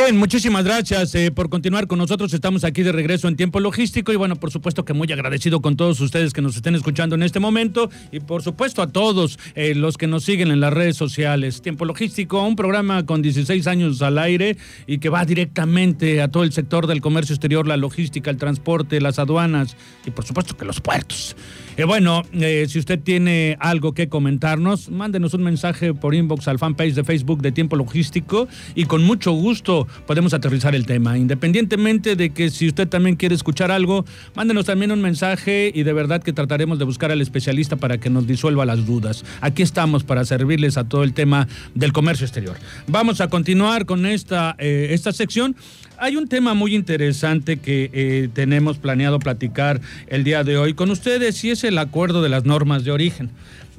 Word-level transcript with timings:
Bien, 0.00 0.16
muchísimas 0.16 0.62
gracias 0.62 1.12
eh, 1.16 1.32
por 1.32 1.50
continuar 1.50 1.88
con 1.88 1.98
nosotros. 1.98 2.32
Estamos 2.32 2.62
aquí 2.62 2.84
de 2.84 2.92
regreso 2.92 3.26
en 3.26 3.34
tiempo 3.34 3.58
logístico 3.58 4.12
y 4.12 4.16
bueno, 4.16 4.36
por 4.36 4.52
supuesto 4.52 4.84
que 4.84 4.92
muy 4.92 5.10
agradecido 5.10 5.60
con 5.60 5.76
todos 5.76 5.98
ustedes 5.98 6.32
que 6.32 6.40
nos 6.40 6.54
estén 6.54 6.76
escuchando 6.76 7.16
en 7.16 7.24
este 7.24 7.40
momento 7.40 7.90
y 8.12 8.20
por 8.20 8.44
supuesto 8.44 8.80
a 8.80 8.86
todos 8.86 9.40
eh, 9.56 9.74
los 9.74 9.98
que 9.98 10.06
nos 10.06 10.22
siguen 10.22 10.52
en 10.52 10.60
las 10.60 10.72
redes 10.72 10.96
sociales. 10.96 11.62
Tiempo 11.62 11.84
logístico, 11.84 12.40
un 12.44 12.54
programa 12.54 13.06
con 13.06 13.22
16 13.22 13.66
años 13.66 14.00
al 14.00 14.18
aire 14.18 14.56
y 14.86 14.98
que 14.98 15.08
va 15.08 15.24
directamente 15.24 16.22
a 16.22 16.28
todo 16.28 16.44
el 16.44 16.52
sector 16.52 16.86
del 16.86 17.00
comercio 17.00 17.34
exterior, 17.34 17.66
la 17.66 17.76
logística, 17.76 18.30
el 18.30 18.36
transporte, 18.36 19.00
las 19.00 19.18
aduanas 19.18 19.76
y 20.06 20.12
por 20.12 20.24
supuesto 20.24 20.56
que 20.56 20.64
los 20.64 20.80
puertos. 20.80 21.34
Eh, 21.78 21.84
bueno, 21.84 22.24
eh, 22.32 22.66
si 22.68 22.80
usted 22.80 22.98
tiene 22.98 23.56
algo 23.60 23.94
que 23.94 24.08
comentarnos, 24.08 24.90
mándenos 24.90 25.32
un 25.34 25.44
mensaje 25.44 25.94
por 25.94 26.12
inbox 26.12 26.48
al 26.48 26.58
fanpage 26.58 26.94
de 26.94 27.04
Facebook 27.04 27.40
de 27.40 27.52
Tiempo 27.52 27.76
Logístico 27.76 28.48
y 28.74 28.86
con 28.86 29.04
mucho 29.04 29.30
gusto 29.30 29.86
podemos 30.04 30.34
aterrizar 30.34 30.74
el 30.74 30.86
tema. 30.86 31.16
Independientemente 31.16 32.16
de 32.16 32.30
que 32.30 32.50
si 32.50 32.66
usted 32.66 32.88
también 32.88 33.14
quiere 33.14 33.36
escuchar 33.36 33.70
algo, 33.70 34.04
mándenos 34.34 34.66
también 34.66 34.90
un 34.90 35.00
mensaje 35.00 35.70
y 35.72 35.84
de 35.84 35.92
verdad 35.92 36.20
que 36.20 36.32
trataremos 36.32 36.80
de 36.80 36.84
buscar 36.84 37.12
al 37.12 37.20
especialista 37.20 37.76
para 37.76 37.98
que 37.98 38.10
nos 38.10 38.26
disuelva 38.26 38.66
las 38.66 38.84
dudas. 38.84 39.24
Aquí 39.40 39.62
estamos 39.62 40.02
para 40.02 40.24
servirles 40.24 40.78
a 40.78 40.88
todo 40.88 41.04
el 41.04 41.14
tema 41.14 41.46
del 41.76 41.92
comercio 41.92 42.24
exterior. 42.24 42.56
Vamos 42.88 43.20
a 43.20 43.28
continuar 43.28 43.86
con 43.86 44.04
esta, 44.04 44.56
eh, 44.58 44.88
esta 44.90 45.12
sección. 45.12 45.54
Hay 46.00 46.14
un 46.14 46.28
tema 46.28 46.54
muy 46.54 46.76
interesante 46.76 47.56
que 47.56 47.90
eh, 47.92 48.28
tenemos 48.32 48.78
planeado 48.78 49.18
platicar 49.18 49.80
el 50.06 50.22
día 50.22 50.44
de 50.44 50.56
hoy 50.56 50.74
con 50.74 50.92
ustedes 50.92 51.42
y 51.42 51.50
es 51.50 51.64
el 51.64 51.76
acuerdo 51.76 52.22
de 52.22 52.28
las 52.28 52.44
normas 52.44 52.84
de 52.84 52.92
origen. 52.92 53.30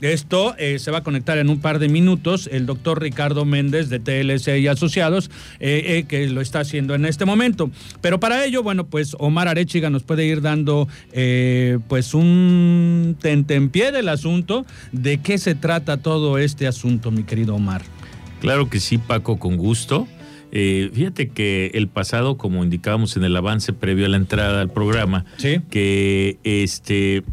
Esto 0.02 0.54
eh, 0.58 0.80
se 0.80 0.92
va 0.92 0.98
a 0.98 1.04
conectar 1.04 1.38
en 1.38 1.50
un 1.50 1.62
par 1.62 1.80
de 1.80 1.88
minutos 1.88 2.50
el 2.52 2.66
doctor 2.66 3.02
Ricardo 3.02 3.46
Méndez 3.46 3.88
de 3.88 4.00
TLC 4.00 4.60
y 4.60 4.68
Asociados, 4.68 5.32
eh, 5.62 6.04
que 6.10 6.28
lo 6.28 6.42
está 6.42 6.60
haciendo 6.60 6.94
en 6.94 7.06
este 7.06 7.24
momento. 7.24 7.72
Pero 8.02 8.20
para 8.20 8.44
ello, 8.44 8.64
bueno, 8.64 8.86
pues 8.86 9.16
Omar 9.18 9.48
Arechiga 9.48 9.90
nos 9.90 10.04
puede 10.04 10.26
ir 10.26 10.42
dando 10.42 10.90
pues 11.88 12.14
un 12.14 13.18
tentempié 13.22 13.94
del 13.94 14.10
asunto. 14.10 14.66
¿De 14.92 15.20
qué 15.20 15.38
se 15.38 15.56
trata 15.56 15.98
todo 15.98 16.38
este 16.38 16.68
asunto, 16.68 17.12
mi 17.12 17.24
querido 17.24 17.56
Omar? 17.56 17.82
Claro 18.42 18.70
que 18.70 18.80
sí, 18.80 18.98
Paco, 18.98 19.38
con 19.38 19.56
gusto. 19.58 20.08
Eh, 20.52 20.90
fíjate 20.94 21.30
que 21.30 21.72
el 21.76 21.88
pasado, 21.88 22.38
como 22.38 22.64
indicábamos 22.64 23.16
en 23.18 23.24
el 23.24 23.36
avance 23.36 23.74
previo 23.74 24.06
a 24.06 24.10
la 24.10 24.18
entrada 24.18 24.62
al 24.62 24.70
programa, 24.70 25.26
que 25.70 26.38
este 26.44 27.24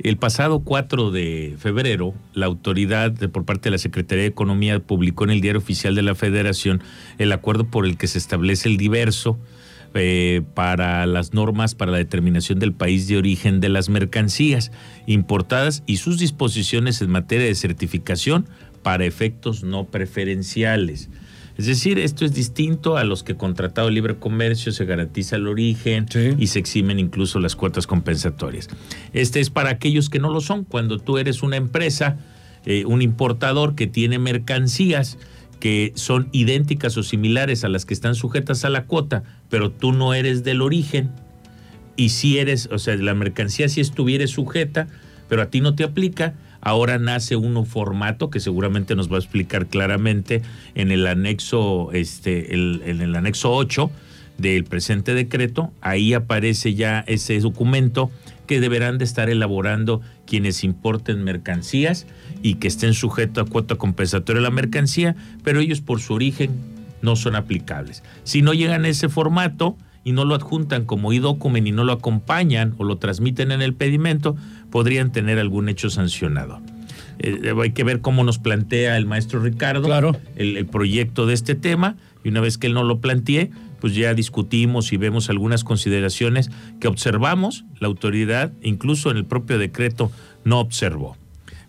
el 0.00 0.16
pasado 0.16 0.60
4 0.60 1.10
de 1.10 1.56
febrero, 1.58 2.14
la 2.32 2.46
autoridad 2.46 3.12
por 3.30 3.44
parte 3.44 3.64
de 3.64 3.72
la 3.72 3.78
Secretaría 3.78 4.22
de 4.22 4.28
Economía 4.28 4.78
publicó 4.78 5.24
en 5.24 5.30
el 5.30 5.40
Diario 5.40 5.58
Oficial 5.58 5.96
de 5.96 6.02
la 6.02 6.14
Federación 6.14 6.82
el 7.18 7.32
acuerdo 7.32 7.64
por 7.64 7.84
el 7.84 7.96
que 7.96 8.06
se 8.06 8.18
establece 8.18 8.68
el 8.68 8.76
diverso 8.76 9.38
eh, 9.94 10.42
para 10.54 11.06
las 11.06 11.34
normas 11.34 11.74
para 11.74 11.90
la 11.90 11.98
determinación 11.98 12.58
del 12.58 12.74
país 12.74 13.08
de 13.08 13.16
origen 13.16 13.58
de 13.58 13.70
las 13.70 13.88
mercancías 13.88 14.70
importadas 15.06 15.82
y 15.86 15.96
sus 15.96 16.18
disposiciones 16.18 17.02
en 17.02 17.10
materia 17.10 17.46
de 17.46 17.54
certificación 17.54 18.46
para 18.82 19.04
efectos 19.04 19.64
no 19.64 19.84
preferenciales. 19.84 21.08
Es 21.58 21.66
decir, 21.66 21.98
esto 21.98 22.24
es 22.24 22.32
distinto 22.34 22.96
a 22.96 23.02
los 23.02 23.24
que 23.24 23.34
con 23.34 23.54
Tratado 23.54 23.88
de 23.88 23.94
Libre 23.94 24.16
Comercio 24.16 24.70
se 24.70 24.84
garantiza 24.84 25.34
el 25.34 25.48
origen 25.48 26.06
y 26.38 26.46
se 26.46 26.60
eximen 26.60 27.00
incluso 27.00 27.40
las 27.40 27.56
cuotas 27.56 27.88
compensatorias. 27.88 28.68
Este 29.12 29.40
es 29.40 29.50
para 29.50 29.70
aquellos 29.70 30.08
que 30.08 30.20
no 30.20 30.32
lo 30.32 30.40
son. 30.40 30.62
Cuando 30.62 30.98
tú 30.98 31.18
eres 31.18 31.42
una 31.42 31.56
empresa, 31.56 32.16
eh, 32.64 32.84
un 32.84 33.02
importador 33.02 33.74
que 33.74 33.88
tiene 33.88 34.20
mercancías 34.20 35.18
que 35.58 35.92
son 35.96 36.28
idénticas 36.30 36.96
o 36.96 37.02
similares 37.02 37.64
a 37.64 37.68
las 37.68 37.84
que 37.84 37.94
están 37.94 38.14
sujetas 38.14 38.64
a 38.64 38.68
la 38.68 38.84
cuota, 38.84 39.24
pero 39.50 39.72
tú 39.72 39.90
no 39.90 40.14
eres 40.14 40.44
del 40.44 40.62
origen, 40.62 41.10
y 41.96 42.10
si 42.10 42.38
eres, 42.38 42.68
o 42.70 42.78
sea, 42.78 42.94
la 42.94 43.14
mercancía 43.14 43.68
si 43.68 43.80
estuviera 43.80 44.24
sujeta, 44.28 44.86
pero 45.28 45.42
a 45.42 45.46
ti 45.46 45.60
no 45.60 45.74
te 45.74 45.82
aplica, 45.82 46.34
Ahora 46.60 46.98
nace 46.98 47.36
un 47.36 47.64
formato 47.66 48.30
que 48.30 48.40
seguramente 48.40 48.96
nos 48.96 49.10
va 49.10 49.16
a 49.16 49.20
explicar 49.20 49.66
claramente 49.66 50.42
en 50.74 50.90
el 50.90 51.06
anexo, 51.06 51.90
este, 51.92 52.54
en 52.54 53.00
el 53.00 53.14
anexo 53.14 53.52
8 53.52 53.90
del 54.38 54.64
presente 54.64 55.14
decreto. 55.14 55.72
Ahí 55.80 56.14
aparece 56.14 56.74
ya 56.74 57.04
ese 57.06 57.38
documento 57.40 58.10
que 58.46 58.60
deberán 58.60 58.98
de 58.98 59.04
estar 59.04 59.28
elaborando 59.28 60.00
quienes 60.26 60.64
importen 60.64 61.22
mercancías 61.22 62.06
y 62.42 62.54
que 62.54 62.68
estén 62.68 62.94
sujetos 62.94 63.46
a 63.46 63.50
cuota 63.50 63.76
compensatoria 63.76 64.40
de 64.40 64.48
la 64.48 64.54
mercancía, 64.54 65.16
pero 65.44 65.60
ellos 65.60 65.80
por 65.80 66.00
su 66.00 66.14
origen 66.14 66.50
no 67.02 67.14
son 67.14 67.36
aplicables. 67.36 68.02
Si 68.24 68.42
no 68.42 68.54
llegan 68.54 68.84
a 68.84 68.88
ese 68.88 69.08
formato, 69.08 69.76
y 70.08 70.12
no 70.12 70.24
lo 70.24 70.34
adjuntan 70.34 70.86
como 70.86 71.12
e-document 71.12 71.66
y 71.66 71.72
no 71.72 71.84
lo 71.84 71.92
acompañan 71.92 72.74
o 72.78 72.84
lo 72.84 72.96
transmiten 72.96 73.52
en 73.52 73.60
el 73.60 73.74
pedimento, 73.74 74.36
podrían 74.70 75.12
tener 75.12 75.38
algún 75.38 75.68
hecho 75.68 75.90
sancionado. 75.90 76.60
Eh, 77.18 77.52
hay 77.60 77.72
que 77.72 77.84
ver 77.84 78.00
cómo 78.00 78.22
nos 78.24 78.38
plantea 78.38 78.96
el 78.96 79.06
maestro 79.06 79.40
Ricardo 79.40 79.82
claro. 79.82 80.16
el, 80.36 80.64
proyecto 80.66 81.26
de 81.26 81.34
este 81.34 81.54
tema 81.54 81.96
y 82.22 82.28
una 82.28 82.40
vez 82.40 82.58
que 82.58 82.68
él 82.68 82.74
no 82.74 82.84
lo 82.84 83.00
plantee, 83.00 83.50
pues 83.80 83.94
ya 83.94 84.14
discutimos 84.14 84.92
y 84.92 84.96
vemos 84.96 85.28
algunas 85.30 85.64
consideraciones 85.64 86.50
que 86.80 86.88
observamos, 86.88 87.64
la 87.80 87.88
autoridad 87.88 88.52
incluso 88.62 89.10
en 89.10 89.16
el 89.16 89.24
propio 89.24 89.58
decreto 89.58 90.12
no 90.44 90.60
observó 90.60 91.16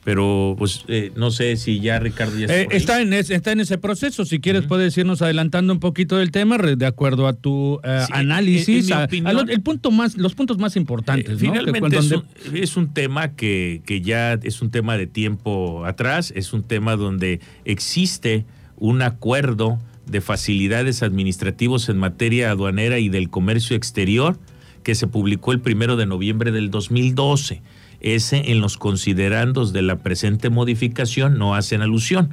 pero 0.10 0.56
pues 0.58 0.86
eh, 0.88 1.12
no 1.16 1.30
sé 1.30 1.56
si 1.56 1.82
ya 1.82 2.00
Ricardo 2.00 2.36
ya 2.36 2.48
eh, 2.48 2.68
está, 2.72 3.00
en 3.00 3.14
está 3.14 3.52
en 3.52 3.60
ese 3.60 3.78
proceso. 3.78 4.26
Si 4.26 4.40
quieres, 4.40 4.66
puedes 4.66 4.98
irnos 4.98 5.22
adelantando 5.22 5.72
un 5.72 5.80
poquito 5.80 6.18
del 6.18 6.32
tema 6.32 6.58
de 6.58 6.84
acuerdo 6.88 7.28
a 7.28 7.34
tu 7.34 7.80
eh, 7.84 8.06
análisis, 8.10 8.90
el 8.90 9.62
punto 9.62 9.92
más, 9.92 10.18
los 10.18 10.34
puntos 10.34 10.58
más 10.58 10.76
importantes. 10.78 11.38
finalmente 11.38 11.96
es, 11.96 12.12
un, 12.12 12.24
es, 12.56 12.76
un, 12.76 12.92
tema 12.92 13.36
que, 13.36 13.84
que 13.86 14.02
ya 14.02 14.34
es 14.34 14.64
un 14.64 14.72
tema 14.72 14.98
de 14.98 15.06
tiempo 15.06 15.86
atrás, 15.86 16.34
es 16.36 16.54
un 16.54 16.64
tema 16.64 16.96
donde 16.96 17.40
existe 17.64 18.48
un 18.78 19.04
acuerdo 19.04 19.78
de 20.08 20.22
facilidades 20.22 21.04
administrativos 21.04 21.88
en 21.88 22.00
materia 22.00 22.50
aduanera 22.50 22.98
y 22.98 23.10
del 23.10 23.30
comercio 23.30 23.78
exterior 23.78 24.40
que 24.82 24.96
se 24.96 25.06
publicó 25.06 25.52
el 25.52 25.60
primero 25.60 25.98
de 25.98 26.08
noviembre 26.08 26.52
del 26.52 26.72
2012 26.72 27.62
ese 28.02 28.52
en 28.52 28.62
los 28.62 28.78
considerandos 28.78 29.74
de 29.74 29.82
la 29.82 29.98
presente 29.98 30.50
modificación 30.50 31.38
no 31.38 31.56
hacen 31.56 31.82
alusión. 31.82 32.30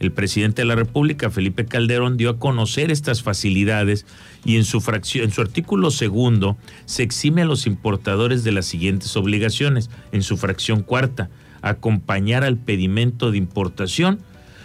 El 0.00 0.12
presidente 0.12 0.62
de 0.62 0.66
la 0.66 0.74
República, 0.74 1.30
Felipe 1.30 1.66
Calderón, 1.66 2.16
dio 2.16 2.30
a 2.30 2.38
conocer 2.38 2.90
estas 2.90 3.22
facilidades 3.22 4.06
y 4.44 4.56
en 4.56 4.64
su, 4.64 4.80
fracción, 4.80 5.24
en 5.24 5.30
su 5.30 5.40
artículo 5.40 5.90
segundo 5.90 6.56
se 6.84 7.04
exime 7.04 7.42
a 7.42 7.46
los 7.46 7.66
importadores 7.66 8.42
de 8.44 8.52
las 8.52 8.66
siguientes 8.66 9.16
obligaciones. 9.16 9.90
En 10.10 10.22
su 10.22 10.36
fracción 10.36 10.82
cuarta, 10.82 11.30
acompañar 11.62 12.44
al 12.44 12.56
pedimento 12.56 13.30
de 13.30 13.38
importación 13.38 14.18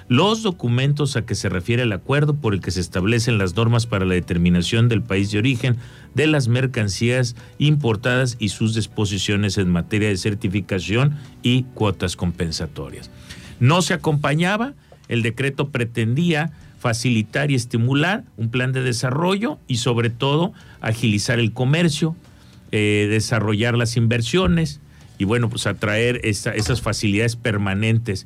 los 0.09 0.41
documentos 0.41 1.15
a 1.15 1.21
que 1.21 1.35
se 1.35 1.49
refiere 1.49 1.83
el 1.83 1.91
acuerdo 1.91 2.33
por 2.33 2.55
el 2.55 2.61
que 2.61 2.71
se 2.71 2.81
establecen 2.81 3.37
las 3.37 3.55
normas 3.55 3.85
para 3.85 4.05
la 4.05 4.15
determinación 4.15 4.89
del 4.89 5.03
país 5.03 5.31
de 5.31 5.37
origen 5.37 5.77
de 6.15 6.25
las 6.25 6.47
mercancías 6.47 7.35
importadas 7.59 8.35
y 8.39 8.49
sus 8.49 8.73
disposiciones 8.73 9.59
en 9.59 9.69
materia 9.69 10.09
de 10.09 10.17
certificación 10.17 11.15
y 11.43 11.63
cuotas 11.75 12.15
compensatorias. 12.15 13.11
No 13.59 13.83
se 13.83 13.93
acompañaba, 13.93 14.73
el 15.09 15.21
decreto 15.21 15.69
pretendía 15.69 16.51
facilitar 16.79 17.51
y 17.51 17.55
estimular 17.55 18.23
un 18.35 18.49
plan 18.49 18.71
de 18.71 18.81
desarrollo 18.81 19.59
y 19.67 19.77
sobre 19.77 20.09
todo 20.09 20.53
agilizar 20.81 21.39
el 21.39 21.53
comercio, 21.53 22.15
eh, 22.71 23.07
desarrollar 23.11 23.77
las 23.77 23.95
inversiones 23.95 24.79
y 25.19 25.25
bueno, 25.25 25.49
pues 25.49 25.67
atraer 25.67 26.21
esas 26.23 26.81
facilidades 26.81 27.35
permanentes 27.35 28.25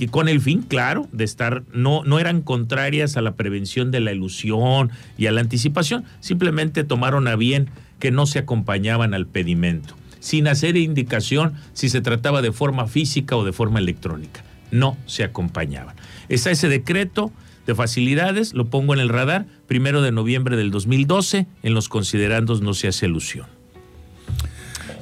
que 0.00 0.08
con 0.08 0.30
el 0.30 0.40
fin, 0.40 0.62
claro, 0.62 1.10
de 1.12 1.24
estar, 1.24 1.62
no, 1.74 2.04
no 2.04 2.18
eran 2.18 2.40
contrarias 2.40 3.18
a 3.18 3.20
la 3.20 3.34
prevención 3.34 3.90
de 3.90 4.00
la 4.00 4.14
ilusión 4.14 4.90
y 5.18 5.26
a 5.26 5.30
la 5.30 5.42
anticipación, 5.42 6.06
simplemente 6.20 6.84
tomaron 6.84 7.28
a 7.28 7.36
bien 7.36 7.68
que 7.98 8.10
no 8.10 8.24
se 8.24 8.38
acompañaban 8.38 9.12
al 9.12 9.26
pedimento, 9.26 9.94
sin 10.18 10.48
hacer 10.48 10.78
indicación 10.78 11.52
si 11.74 11.90
se 11.90 12.00
trataba 12.00 12.40
de 12.40 12.50
forma 12.50 12.86
física 12.86 13.36
o 13.36 13.44
de 13.44 13.52
forma 13.52 13.78
electrónica. 13.78 14.42
No 14.70 14.96
se 15.04 15.22
acompañaban. 15.22 15.96
Está 16.30 16.50
ese 16.50 16.70
decreto 16.70 17.30
de 17.66 17.74
facilidades, 17.74 18.54
lo 18.54 18.70
pongo 18.70 18.94
en 18.94 19.00
el 19.00 19.10
radar, 19.10 19.44
primero 19.66 20.00
de 20.00 20.12
noviembre 20.12 20.56
del 20.56 20.70
2012, 20.70 21.46
en 21.62 21.74
los 21.74 21.90
considerandos 21.90 22.62
no 22.62 22.72
se 22.72 22.88
hace 22.88 23.04
alusión. 23.04 23.48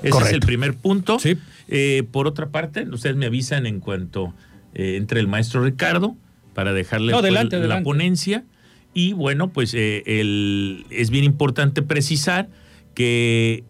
Ese 0.02 0.18
es 0.18 0.32
el 0.32 0.40
primer 0.40 0.74
punto. 0.74 1.18
Eh, 1.68 2.02
por 2.10 2.26
otra 2.26 2.48
parte, 2.48 2.88
ustedes 2.90 3.14
me 3.14 3.26
avisan 3.26 3.66
en 3.66 3.78
cuanto 3.78 4.34
eh, 4.74 4.96
entre 4.96 5.20
el 5.20 5.28
maestro 5.28 5.62
Ricardo 5.62 6.16
para 6.54 6.72
dejarle 6.72 7.12
la 7.12 7.82
ponencia. 7.82 8.44
Y 8.94 9.12
bueno, 9.12 9.52
pues 9.52 9.74
eh, 9.74 10.02
es 10.90 11.10
bien 11.10 11.24
importante 11.24 11.82
precisar 11.82 12.48
que, 12.94 13.64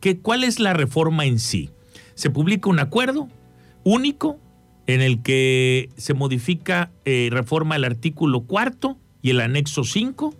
que 0.00 0.18
cuál 0.18 0.44
es 0.44 0.60
la 0.60 0.74
reforma 0.74 1.24
en 1.24 1.38
sí. 1.38 1.70
Se 2.14 2.30
publica 2.30 2.68
un 2.68 2.80
acuerdo 2.80 3.28
único 3.82 4.38
en 4.86 5.00
el 5.00 5.22
que 5.22 5.88
se 5.96 6.12
modifica, 6.12 6.90
reforma 7.04 7.76
el 7.76 7.84
artículo 7.84 8.42
cuarto 8.42 8.98
y 9.22 9.30
el 9.30 9.40
anexo 9.40 9.84
5 9.84 10.36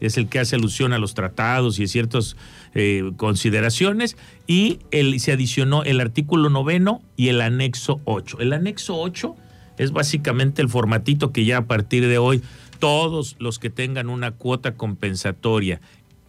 es 0.00 0.16
el 0.16 0.28
que 0.28 0.38
hace 0.38 0.56
alusión 0.56 0.92
a 0.92 0.98
los 0.98 1.14
tratados 1.14 1.78
y 1.78 1.84
a 1.84 1.86
ciertas 1.86 2.36
eh, 2.74 3.10
consideraciones, 3.16 4.16
y 4.46 4.78
el, 4.90 5.18
se 5.20 5.32
adicionó 5.32 5.82
el 5.84 6.00
artículo 6.00 6.50
noveno 6.50 7.02
y 7.16 7.28
el 7.28 7.40
anexo 7.40 8.00
8. 8.04 8.38
El 8.40 8.52
anexo 8.52 8.96
8 8.96 9.36
es 9.78 9.92
básicamente 9.92 10.60
el 10.60 10.68
formatito 10.68 11.32
que 11.32 11.44
ya 11.44 11.58
a 11.58 11.66
partir 11.66 12.06
de 12.06 12.18
hoy 12.18 12.42
todos 12.78 13.36
los 13.38 13.58
que 13.58 13.70
tengan 13.70 14.08
una 14.08 14.32
cuota 14.32 14.74
compensatoria 14.74 15.80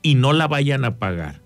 y 0.01 0.15
no 0.15 0.33
la 0.33 0.47
vayan 0.47 0.85
a 0.85 0.95
pagar 0.95 1.41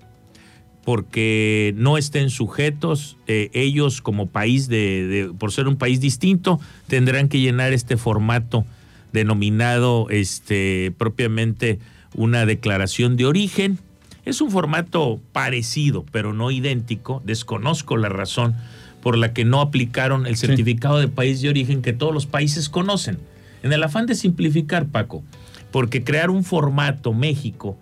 porque 0.83 1.73
no 1.77 1.97
estén 1.97 2.29
sujetos, 2.29 3.17
eh, 3.27 3.49
ellos 3.53 4.01
como 4.01 4.27
país, 4.27 4.67
de, 4.67 5.31
por 5.39 5.51
ser 5.51 5.67
un 5.67 5.77
país 5.77 6.01
distinto, 6.01 6.59
tendrán 6.87 7.29
que 7.29 7.39
llenar 7.39 7.71
este 7.73 7.95
formato 7.95 8.65
denominado 9.13 10.07
este, 10.09 10.93
propiamente 10.97 11.79
una 12.15 12.45
declaración 12.45 13.15
de 13.15 13.25
origen. 13.25 13.79
Es 14.25 14.41
un 14.41 14.51
formato 14.51 15.21
parecido, 15.31 16.05
pero 16.11 16.33
no 16.33 16.51
idéntico. 16.51 17.21
Desconozco 17.25 17.95
la 17.95 18.09
razón 18.09 18.55
por 19.03 19.17
la 19.17 19.33
que 19.33 19.43
no 19.43 19.59
aplicaron 19.59 20.25
el 20.25 20.37
certificado 20.37 20.97
de 20.97 21.09
país 21.09 21.41
de 21.41 21.49
origen 21.49 21.81
que 21.81 21.91
todos 21.91 22.13
los 22.13 22.25
países 22.25 22.69
conocen. 22.69 23.19
En 23.61 23.73
el 23.73 23.83
afán 23.83 24.05
de 24.05 24.15
simplificar, 24.15 24.87
Paco, 24.87 25.23
porque 25.71 26.05
crear 26.05 26.29
un 26.29 26.45
formato 26.45 27.11
México 27.11 27.77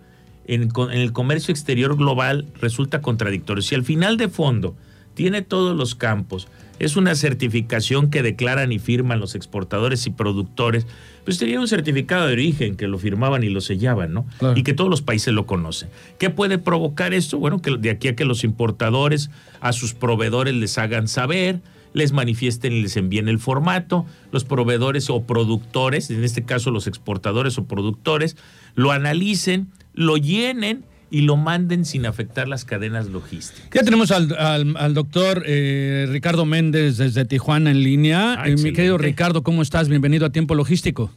en, 0.46 0.70
el 0.90 1.12
comercio 1.12 1.52
exterior 1.52 1.96
global 1.96 2.46
resulta 2.60 3.00
contradictorio. 3.00 3.62
Si 3.62 3.76
al 3.76 3.84
final 3.84 4.16
de 4.16 4.28
fondo 4.28 4.74
tiene 5.14 5.42
todos 5.42 5.76
los 5.76 5.94
campos, 5.94 6.48
es 6.78 6.96
una 6.96 7.14
certificación 7.14 8.10
que 8.10 8.22
declaran 8.22 8.72
y 8.72 8.78
firman 8.80 9.20
los 9.20 9.36
exportadores 9.36 10.06
y 10.06 10.10
productores, 10.10 10.86
pues 11.24 11.36
sería 11.36 11.60
un 11.60 11.68
certificado 11.68 12.26
de 12.26 12.32
origen 12.32 12.76
que 12.76 12.88
lo 12.88 12.98
firmaban 12.98 13.44
y 13.44 13.50
lo 13.50 13.60
sellaban, 13.60 14.12
¿no? 14.12 14.26
Y 14.56 14.64
que 14.64 14.74
todos 14.74 14.90
los 14.90 15.00
países 15.00 15.32
lo 15.32 15.46
conocen. 15.46 15.90
¿Qué 16.18 16.28
puede 16.30 16.58
provocar 16.58 17.14
esto? 17.14 17.38
Bueno, 17.38 17.62
que 17.62 17.76
de 17.76 17.90
aquí 17.90 18.08
a 18.08 18.16
que 18.16 18.24
los 18.24 18.42
importadores 18.42 19.30
a 19.60 19.72
sus 19.72 19.94
proveedores 19.94 20.54
les 20.54 20.76
hagan 20.76 21.06
saber, 21.06 21.60
les 21.92 22.10
manifiesten 22.12 22.72
y 22.72 22.82
les 22.82 22.96
envíen 22.96 23.28
el 23.28 23.38
formato, 23.38 24.04
los 24.32 24.44
proveedores 24.44 25.08
o 25.10 25.22
productores, 25.22 26.10
en 26.10 26.24
este 26.24 26.42
caso 26.42 26.72
los 26.72 26.88
exportadores 26.88 27.58
o 27.58 27.64
productores, 27.64 28.36
lo 28.74 28.90
analicen, 28.90 29.68
lo 29.94 30.16
llenen 30.16 30.84
y 31.12 31.20
lo 31.20 31.36
manden 31.36 31.84
sin 31.84 32.06
afectar 32.06 32.48
las 32.48 32.64
cadenas 32.64 33.06
logísticas. 33.08 33.68
Ya 33.70 33.82
tenemos 33.82 34.10
al, 34.10 34.94
doctor 34.94 35.42
eh, 35.46 36.06
Ricardo 36.08 36.46
Méndez 36.46 36.96
desde 36.96 37.26
Tijuana 37.26 37.70
en 37.70 37.82
línea. 37.82 38.40
Ah, 38.40 38.48
eh, 38.48 38.56
mi 38.56 38.72
querido 38.72 38.96
Ricardo, 38.96 39.42
¿cómo 39.42 39.60
estás? 39.60 39.90
Bienvenido 39.90 40.24
a 40.24 40.30
Tiempo 40.30 40.54
Logístico. 40.54 41.10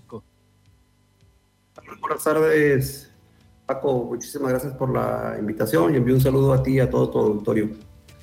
Buenas 2.02 2.24
tardes, 2.26 3.10
Paco. 3.66 4.04
Muchísimas 4.12 4.50
gracias 4.50 4.74
por 4.74 4.94
la 4.94 5.38
invitación 5.40 5.94
y 5.94 5.98
envío 5.98 6.16
un 6.16 6.22
saludo 6.22 6.52
a 6.52 6.62
ti 6.62 6.74
y 6.74 6.80
a 6.82 6.90
todo 6.90 7.10
tu 7.10 7.18
auditorio. 7.18 7.70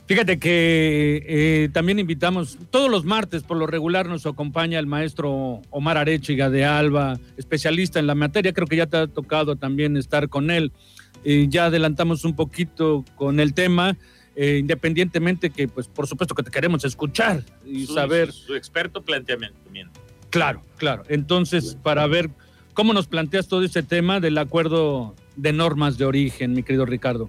Fíjate 0.05 0.39
que 0.39 1.25
eh, 1.27 1.71
también 1.73 1.99
invitamos, 1.99 2.59
todos 2.71 2.91
los 2.91 3.07
martes 3.07 3.45
por 3.45 3.57
lo 3.57 3.67
regular 3.67 4.09
nos 4.09 4.27
acompaña 4.27 4.79
el 4.79 4.87
maestro 4.87 5.63
Omar 5.71 5.97
Arechiga 5.97 6.51
de 6.51 6.67
Alba, 6.67 7.19
especialista 7.39 7.99
en 7.99 8.09
la 8.09 8.15
materia, 8.15 8.53
creo 8.53 8.67
que 8.67 8.77
ya 8.77 8.87
te 8.87 8.99
ha 8.99 9.07
tocado 9.07 9.57
también 9.57 9.97
estar 9.97 10.29
con 10.29 10.51
él 10.51 10.71
ya 11.25 11.67
adelantamos 11.67 12.25
un 12.25 12.35
poquito 12.35 13.05
con 13.17 13.41
el 13.41 13.55
tema, 13.55 13.97
eh, 14.35 14.59
independientemente 14.59 15.51
que, 15.51 15.69
pues, 15.69 15.89
por 15.89 16.07
supuesto 16.07 16.35
que 16.35 16.43
te 16.43 16.51
queremos 16.51 16.85
escuchar 16.85 17.45
y 17.65 17.87
saber. 17.87 18.33
Su, 18.33 18.55
experto 18.55 19.03
planteamiento. 19.03 19.59
Claro, 20.31 20.63
claro. 20.79 21.03
Entonces, 21.09 21.77
para 21.83 22.07
ver 22.07 22.31
cómo 22.73 22.95
nos 22.95 23.07
planteas 23.07 23.49
todo 23.49 23.63
ese 23.63 23.83
tema 23.83 24.21
del 24.21 24.39
acuerdo 24.39 25.15
de 25.37 25.53
normas 25.53 25.99
de 25.99 26.07
origen, 26.07 26.55
mi 26.55 26.63
querido 26.63 26.87
Ricardo. 26.87 27.29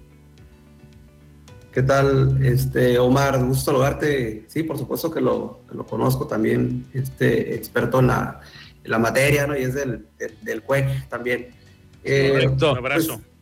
¿Qué 1.72 1.82
tal, 1.82 2.38
este 2.42 2.98
Omar? 2.98 3.44
Gusto 3.44 3.72
saludarte. 3.72 4.44
Sí, 4.48 4.62
por 4.62 4.78
supuesto 4.78 5.10
que 5.10 5.20
lo, 5.20 5.60
lo 5.72 5.84
conozco 5.84 6.26
también, 6.26 6.86
este 6.94 7.54
experto 7.56 7.98
en 7.98 8.06
la, 8.06 8.40
la 8.84 8.98
materia, 8.98 9.46
¿no? 9.46 9.58
Y 9.58 9.62
es 9.62 9.74
del, 9.74 10.06
del, 10.42 10.62
CUEC 10.62 11.08
también. 11.08 11.48
Eh, 12.04 12.30
Correcto, 12.30 12.72
un 12.72 12.78
abrazo. 12.78 13.14
Pues, 13.16 13.33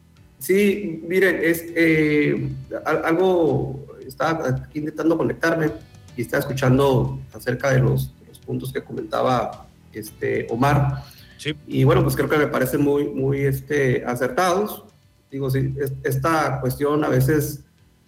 Sí, 0.43 1.01
miren, 1.07 1.39
es 1.41 1.63
eh, 1.77 2.51
algo, 2.85 3.87
estaba 4.05 4.49
aquí 4.49 4.81
intentando 4.81 5.17
conectarme 5.17 5.71
y 6.17 6.23
estaba 6.23 6.41
escuchando 6.41 7.21
acerca 7.33 7.71
de 7.71 7.79
los, 7.79 8.13
puntos 8.45 8.73
que 8.73 8.83
comentaba 8.83 9.69
este 9.93 10.49
Omar. 10.51 11.05
Sí. 11.39 11.55
Y 11.69 11.85
bueno, 11.85 12.03
pues 12.03 12.17
creo 12.17 12.29
que 12.29 12.39
me 12.39 12.49
parecen 12.49 12.83
muy, 12.83 13.09
muy 13.09 13.43
este, 13.43 14.05
acertados. 14.05 14.83
Digo, 15.31 15.49
sí, 15.49 15.73
esta 16.03 16.61
cuestión 16.61 17.05
a 17.05 17.09
veces 17.09 17.63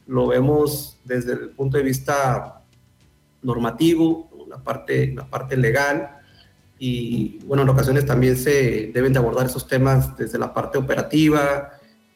lo 0.08 0.26
vemos 0.26 0.98
desde 1.04 1.34
el 1.34 1.50
punto 1.50 1.76
de 1.76 1.84
vista 1.84 2.64
normativo, 3.42 4.28
la 4.48 4.58
parte, 4.58 5.14
la 5.14 5.24
parte 5.24 5.56
legal, 5.56 6.18
y 6.80 7.38
bueno, 7.44 7.62
en 7.62 7.68
ocasiones 7.68 8.04
también 8.04 8.36
se 8.36 8.90
deben 8.92 9.12
de 9.12 9.20
abordar 9.20 9.46
esos 9.46 9.68
temas 9.68 10.16
desde 10.16 10.36
la 10.36 10.52
parte 10.52 10.78
operativa, 10.78 11.70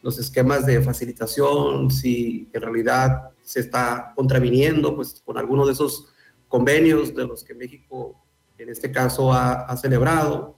los 0.08 0.18
esquemas 0.18 0.64
de 0.64 0.80
facilitación, 0.80 1.90
si 1.90 2.48
en 2.54 2.62
realidad 2.62 3.28
se 3.42 3.60
está 3.60 4.14
contraviniendo 4.16 4.96
pues, 4.96 5.20
con 5.22 5.36
alguno 5.36 5.66
de 5.66 5.74
esos 5.74 6.06
convenios 6.48 7.14
de 7.14 7.26
los 7.26 7.44
que 7.44 7.54
México 7.54 8.18
en 8.56 8.70
este 8.70 8.90
caso 8.90 9.34
ha, 9.34 9.76
celebrado. 9.76 10.56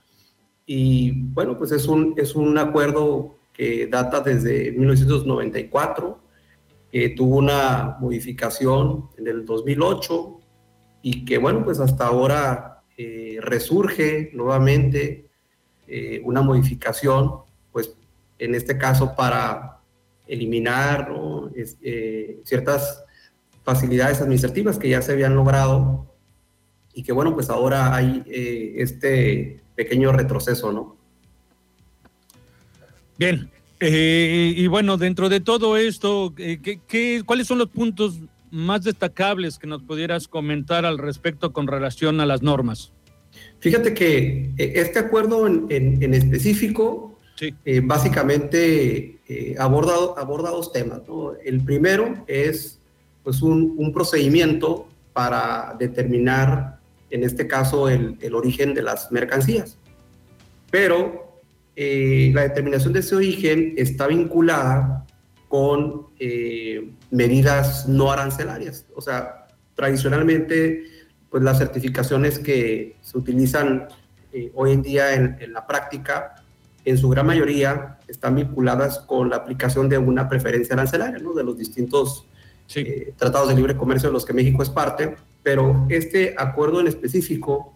Y 0.65 1.11
bueno, 1.33 1.57
pues 1.57 1.73
es 1.73 1.85
un, 1.85 2.13
es 2.15 2.33
un 2.33 2.57
acuerdo 2.57 3.35
que 3.51 3.87
data 3.87 4.21
desde 4.21 4.71
1994, 4.71 6.21
que 6.89 7.09
tuvo 7.09 7.35
una 7.35 7.97
modificación 7.99 9.09
en 9.17 9.27
el 9.27 9.45
2008 9.45 10.39
y 11.01 11.25
que 11.25 11.37
bueno, 11.37 11.65
pues 11.65 11.81
hasta 11.81 12.07
ahora 12.07 12.83
eh, 12.95 13.37
resurge 13.41 14.31
nuevamente 14.33 15.29
eh, 15.87 16.21
una 16.23 16.41
modificación 16.41 17.40
en 18.41 18.55
este 18.55 18.77
caso 18.77 19.15
para 19.15 19.77
eliminar 20.27 21.13
eh, 21.83 22.39
ciertas 22.43 23.03
facilidades 23.63 24.19
administrativas 24.19 24.79
que 24.79 24.89
ya 24.89 25.01
se 25.01 25.11
habían 25.11 25.35
logrado 25.35 26.07
y 26.93 27.03
que 27.03 27.11
bueno, 27.11 27.35
pues 27.35 27.49
ahora 27.49 27.95
hay 27.95 28.23
eh, 28.25 28.73
este 28.77 29.61
pequeño 29.75 30.11
retroceso, 30.11 30.71
¿no? 30.71 30.97
Bien, 33.17 33.51
eh, 33.79 34.53
y 34.57 34.65
bueno, 34.67 34.97
dentro 34.97 35.29
de 35.29 35.39
todo 35.39 35.77
esto, 35.77 36.33
¿qué, 36.35 37.21
cuáles 37.23 37.45
son 37.45 37.59
los 37.59 37.69
puntos 37.69 38.19
más 38.49 38.83
destacables 38.83 39.59
que 39.59 39.67
nos 39.67 39.83
pudieras 39.83 40.27
comentar 40.27 40.85
al 40.85 40.97
respecto 40.97 41.53
con 41.53 41.67
relación 41.67 42.19
a 42.19 42.25
las 42.25 42.41
normas? 42.41 42.91
Fíjate 43.59 43.93
que 43.93 44.51
este 44.57 44.97
acuerdo 44.97 45.45
en, 45.45 45.67
en 45.69 46.13
específico 46.15 47.10
eh, 47.41 47.81
básicamente 47.83 49.19
eh, 49.27 49.55
aborda, 49.57 50.51
dos 50.51 50.71
temas. 50.71 51.01
El 51.43 51.63
primero 51.63 52.23
es 52.27 52.79
pues, 53.23 53.41
un, 53.41 53.91
procedimiento 53.91 54.87
para 55.11 55.75
determinar, 55.79 56.79
en 57.09 57.23
este 57.23 57.47
caso, 57.47 57.89
el, 57.89 58.17
origen 58.35 58.75
de 58.75 58.83
las 58.83 59.11
mercancías. 59.11 59.79
Pero 60.69 61.41
eh, 61.75 62.31
la 62.33 62.43
determinación 62.43 62.93
de 62.93 62.99
ese 62.99 63.15
origen 63.15 63.73
está 63.75 64.05
vinculada 64.05 65.07
con 65.47 66.07
medidas 67.09 67.87
no 67.89 68.11
arancelarias. 68.11 68.85
O 68.95 69.01
sea, 69.01 69.47
tradicionalmente, 69.75 70.83
pues 71.29 71.41
las 71.41 71.57
certificaciones 71.57 72.37
que 72.37 72.97
se 73.01 73.17
utilizan 73.17 73.87
hoy 74.53 74.71
en 74.71 74.81
día 74.81 75.13
en 75.13 75.51
la 75.51 75.65
práctica 75.65 76.40
en 76.85 76.97
su 76.97 77.09
gran 77.09 77.25
mayoría 77.25 77.99
están 78.07 78.35
vinculadas 78.35 78.99
con 78.99 79.29
la 79.29 79.37
aplicación 79.37 79.89
de 79.89 79.97
una 79.97 80.27
preferencia 80.27 80.73
arancelaria, 80.73 81.19
¿no? 81.19 81.33
de 81.33 81.43
los 81.43 81.57
distintos 81.57 82.25
eh, 82.75 83.13
tratados 83.17 83.49
de 83.49 83.55
libre 83.55 83.77
comercio 83.77 84.09
de 84.09 84.13
los 84.13 84.25
que 84.25 84.33
México 84.33 84.63
es 84.63 84.69
parte, 84.69 85.15
pero 85.43 85.85
este 85.89 86.35
acuerdo 86.37 86.79
en 86.79 86.87
específico 86.87 87.73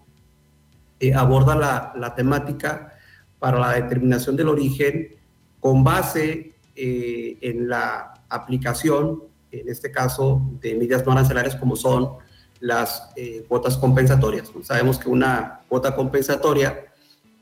eh, 0.99 1.13
aborda 1.13 1.55
la, 1.55 1.93
la, 1.95 2.15
temática 2.15 2.93
para 3.39 3.59
la 3.59 3.73
determinación 3.73 4.35
del 4.35 4.47
origen 4.47 5.15
con 5.59 5.83
base 5.83 6.53
eh, 6.75 7.37
en 7.41 7.67
la 7.67 8.13
aplicación 8.29 9.21
en 9.59 9.69
este 9.69 9.91
caso, 9.91 10.41
de 10.61 10.75
medidas 10.75 11.05
no 11.05 11.11
arancelarias 11.11 11.55
como 11.55 11.75
son 11.75 12.17
las 12.59 13.09
eh, 13.15 13.45
cuotas 13.47 13.77
compensatorias. 13.77 14.51
Sabemos 14.63 14.97
que 14.97 15.09
una 15.09 15.61
cuota 15.67 15.95
compensatoria 15.95 16.85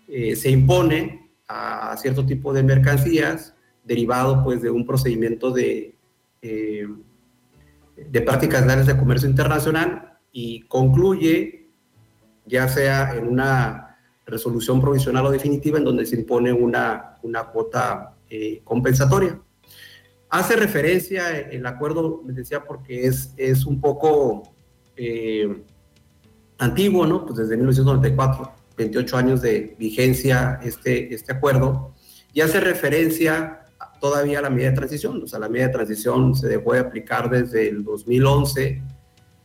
eh, 0.08 0.36
se 0.36 0.50
impone 0.50 1.23
a 1.48 1.96
cierto 1.98 2.26
tipo 2.26 2.54
de 2.54 2.64
mercancías 2.64 3.56
derivado 3.84 4.44
pues 4.44 4.62
de 4.62 4.70
un 4.70 4.86
procedimiento 4.86 5.52
de, 5.52 5.96
eh, 6.42 6.88
de 7.98 8.22
prácticas 8.22 8.62
legales 8.62 8.88
de 8.88 8.98
comercio 8.98 9.30
internacional 9.30 10.18
y 10.32 10.62
concluye 10.62 11.70
ya 12.46 12.68
sea 12.68 13.16
en 13.16 13.28
una 13.28 13.98
resolución 14.26 14.82
provisional 14.82 15.26
o 15.26 15.32
definitiva 15.32 15.78
en 15.78 15.86
donde 15.86 16.06
se 16.06 16.16
impone 16.16 16.52
una, 16.54 17.18
una 17.24 17.46
cuota 17.46 18.16
compensatoria. 18.64 19.40
Hace 20.30 20.56
referencia 20.56 21.40
el 21.40 21.66
acuerdo, 21.66 22.24
les 22.26 22.36
decía, 22.36 22.64
porque 22.64 23.06
es, 23.06 23.34
es 23.38 23.66
un 23.66 23.80
poco 23.80 24.56
eh, 24.96 25.64
antiguo, 26.58 27.06
¿no? 27.06 27.26
Pues 27.26 27.38
desde 27.38 27.56
1994, 27.56 28.52
28 28.78 29.18
años 29.18 29.42
de 29.42 29.76
vigencia 29.78 30.60
este, 30.64 31.14
este 31.14 31.32
acuerdo, 31.32 31.94
y 32.34 32.42
hace 32.42 32.60
referencia 32.60 33.60
todavía 34.00 34.40
a 34.40 34.42
la 34.42 34.50
medida 34.50 34.70
de 34.72 34.76
transición, 34.76 35.24
o 35.24 35.28
sea, 35.28 35.40
la 35.40 35.48
medida 35.48 35.68
de 35.68 35.74
transición 35.74 36.36
se 36.36 36.48
dejó 36.48 36.74
de 36.74 36.80
aplicar 36.80 37.30
desde 37.30 37.70
el 37.70 37.84
2011, 37.84 38.82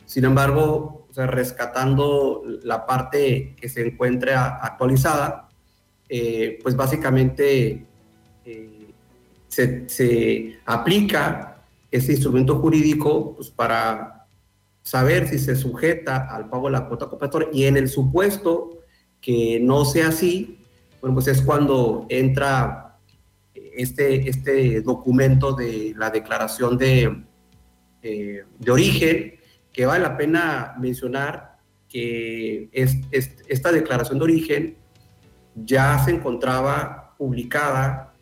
sin 0.04 0.25
embargo, 0.25 1.06
o 1.08 1.12
sea, 1.12 1.26
rescatando 1.26 2.42
la 2.64 2.85
parte 2.87 3.54
que 3.61 3.68
se 3.68 3.87
encuentra 3.87 4.56
actualizada, 4.56 5.49
eh, 6.08 6.58
pues 6.62 6.75
básicamente 6.75 7.87
eh, 8.44 8.90
se, 9.47 9.88
se, 9.88 10.58
aplica 10.64 11.62
ese 11.90 12.12
instrumento 12.12 12.58
jurídico 12.58 13.37
pues, 13.37 13.50
para 13.50 14.26
saber 14.82 15.28
si 15.28 15.38
se 15.38 15.54
sujeta 15.54 16.35
al 16.35 16.49
pago 16.49 16.66
de 16.66 16.73
la 16.73 16.88
cuota 16.88 17.06
compensatoria 17.06 17.50
y 17.52 17.64
en 17.64 17.76
el 17.76 17.88
supuesto 17.88 18.77
que 19.28 19.61
no 19.61 19.85
sea 19.85 20.08
así, 20.08 20.56
bueno, 21.02 21.16
pues 21.16 21.28
es 21.28 21.42
cuando 21.42 22.06
entra 22.08 22.99
este, 23.54 24.26
este 24.26 24.80
documento 24.80 25.52
de 25.52 25.92
la 25.99 26.08
declaración 26.08 26.78
de, 26.78 27.25
eh, 28.00 28.44
de 28.58 28.70
origen, 28.70 29.35
que 29.70 29.85
vale 29.85 30.02
la 30.02 30.16
pena 30.16 30.75
mencionar 30.80 31.58
que 31.90 32.70
es, 32.73 32.97
esta 33.11 33.70
declaración 33.70 34.18
de 34.18 34.25
origen 34.25 34.76
ya 35.54 36.02
se 36.02 36.12
encontraba 36.12 37.14
publicada 37.18 38.14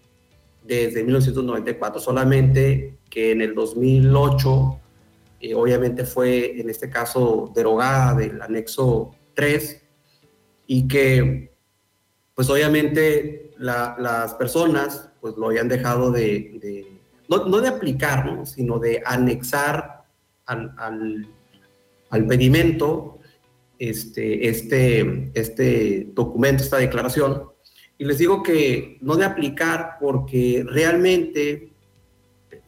desde 0.64 1.04
1994, 1.04 2.00
solamente 2.00 2.98
que 3.08 3.30
en 3.30 3.42
el 3.42 3.54
2008 3.54 4.80
eh, 5.38 5.54
obviamente 5.54 6.04
fue 6.04 6.60
en 6.60 6.68
este 6.68 6.90
caso 6.90 7.52
derogada 7.54 8.14
del 8.16 8.42
anexo 8.42 9.14
3 9.34 9.85
y 10.66 10.88
que 10.88 11.52
pues 12.34 12.50
obviamente 12.50 13.52
las 13.58 14.34
personas 14.34 15.08
pues 15.20 15.36
lo 15.36 15.46
habían 15.46 15.68
dejado 15.68 16.12
de, 16.12 16.86
no, 17.28 17.60
de 17.60 17.68
aplicar, 17.68 18.46
sino 18.46 18.78
de 18.78 19.02
anexar 19.04 20.04
al, 20.44 21.26
al, 22.10 22.26
pedimento 22.26 23.18
este, 23.78 24.48
este, 24.48 25.30
este 25.34 26.08
documento, 26.12 26.62
esta 26.62 26.76
declaración. 26.76 27.44
Y 27.98 28.04
les 28.04 28.18
digo 28.18 28.42
que 28.42 28.98
no 29.00 29.16
de 29.16 29.24
aplicar 29.24 29.96
porque 29.98 30.64
realmente 30.68 31.72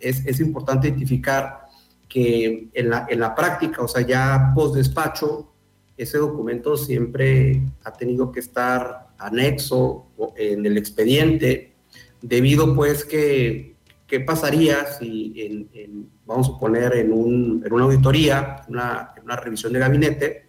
es, 0.01 0.25
es 0.25 0.41
importante 0.41 0.89
identificar 0.89 1.67
que 2.09 2.69
en 2.73 2.89
la, 2.89 3.07
en 3.09 3.21
la 3.21 3.35
práctica, 3.35 3.83
o 3.83 3.89
sea, 3.89 4.01
ya 4.01 4.53
post 4.55 4.77
despacho, 4.77 5.53
ese 5.99 6.19
documento 6.19 6.77
siempre 6.77 7.61
ha 7.85 7.93
tenido 7.93 8.31
que 8.31 8.41
estar 8.41 9.09
anexo 9.19 10.07
en 10.37 10.65
el 10.65 10.79
expediente, 10.79 11.75
debido 12.23 12.75
pues 12.75 13.05
que, 13.05 13.75
¿qué 14.07 14.21
pasaría 14.21 14.87
si, 14.87 15.35
en, 15.75 16.09
vamos 16.25 16.51
a 16.51 16.59
poner, 16.59 16.95
en, 16.95 17.13
un, 17.13 17.63
en 17.67 17.73
una 17.73 17.85
auditoría, 17.85 18.65
una, 18.69 19.13
una, 19.23 19.37
revisión 19.37 19.73
de 19.73 19.81
gabinete, 19.81 20.49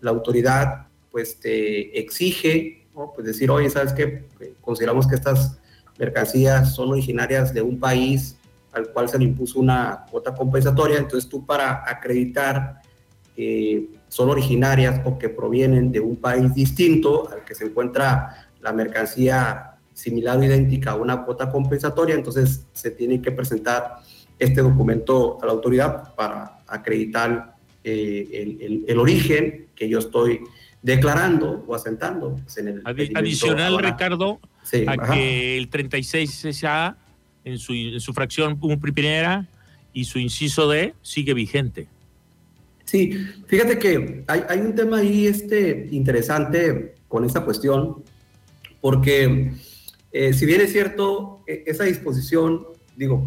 la 0.00 0.10
autoridad 0.10 0.86
pues 1.10 1.40
te 1.40 1.98
exige, 1.98 2.86
pues 3.14 3.26
decir, 3.26 3.50
oye, 3.50 3.68
¿sabes 3.70 3.92
qué? 3.92 4.26
Consideramos 4.60 5.06
que 5.06 5.16
estas 5.16 5.58
mercancías 5.98 6.74
son 6.74 6.90
originarias 6.90 7.52
de 7.52 7.62
un 7.62 7.80
país 7.80 8.36
al 8.72 8.92
cual 8.92 9.08
se 9.08 9.18
le 9.18 9.24
impuso 9.24 9.58
una 9.58 10.04
cuota 10.10 10.34
compensatoria. 10.34 10.98
Entonces 10.98 11.28
tú 11.28 11.44
para 11.44 11.82
acreditar 11.88 12.82
que 13.36 13.90
son 14.08 14.30
originarias 14.30 15.02
o 15.04 15.18
que 15.18 15.28
provienen 15.28 15.92
de 15.92 16.00
un 16.00 16.16
país 16.16 16.54
distinto 16.54 17.28
al 17.30 17.44
que 17.44 17.54
se 17.54 17.66
encuentra 17.66 18.48
la 18.62 18.72
mercancía 18.72 19.72
similar 19.92 20.38
o 20.38 20.44
idéntica 20.44 20.92
a 20.92 20.94
una 20.94 21.24
cuota 21.24 21.50
compensatoria, 21.50 22.14
entonces 22.14 22.66
se 22.72 22.90
tiene 22.90 23.20
que 23.20 23.32
presentar 23.32 23.96
este 24.38 24.62
documento 24.62 25.38
a 25.42 25.46
la 25.46 25.52
autoridad 25.52 26.14
para 26.14 26.58
acreditar 26.66 27.56
eh, 27.84 28.82
el, 28.86 28.98
origen 28.98 29.68
que 29.74 29.88
yo 29.88 29.98
estoy 29.98 30.40
declarando 30.82 31.64
o 31.66 31.74
asentando. 31.74 32.36
Pues, 32.42 32.58
en 32.58 32.68
el 32.68 32.82
Adicional, 32.84 33.78
Ricardo, 33.78 34.40
a 34.86 35.14
que 35.14 35.56
el 35.56 35.68
36 35.68 36.48
SA 36.50 36.96
en 37.44 37.58
su, 37.58 37.72
en 37.72 38.00
su 38.00 38.12
fracción 38.12 38.58
primera 38.80 39.46
y 39.92 40.04
su 40.04 40.18
inciso 40.18 40.68
D 40.68 40.94
sigue 41.02 41.32
vigente. 41.32 41.88
Sí, 42.86 43.18
fíjate 43.46 43.78
que 43.78 44.24
hay, 44.28 44.60
un 44.60 44.74
tema 44.74 44.98
ahí 44.98 45.26
este, 45.26 45.88
interesante 45.90 46.94
con 47.08 47.24
esta 47.24 47.44
cuestión, 47.44 48.04
porque 48.80 49.52
eh, 50.12 50.32
si 50.32 50.46
bien 50.46 50.60
es 50.60 50.70
cierto, 50.72 51.42
e, 51.46 51.64
esa 51.66 51.84
disposición, 51.84 52.66
digo, 52.96 53.26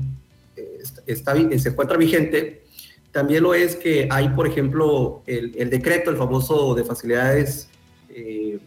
está, 1.05 1.35
se 1.35 1.69
encuentra 1.69 1.97
vigente, 1.97 2.63
también 3.11 3.43
lo 3.43 3.53
es 3.53 3.75
que 3.75 4.07
hay, 4.09 4.29
por 4.29 4.47
ejemplo, 4.47 5.21
el, 5.25 5.69
decreto, 5.69 6.09
el 6.09 6.15
famoso 6.17 6.73
de 6.75 6.85
facilidades 6.85 7.67
eh, 8.09 8.59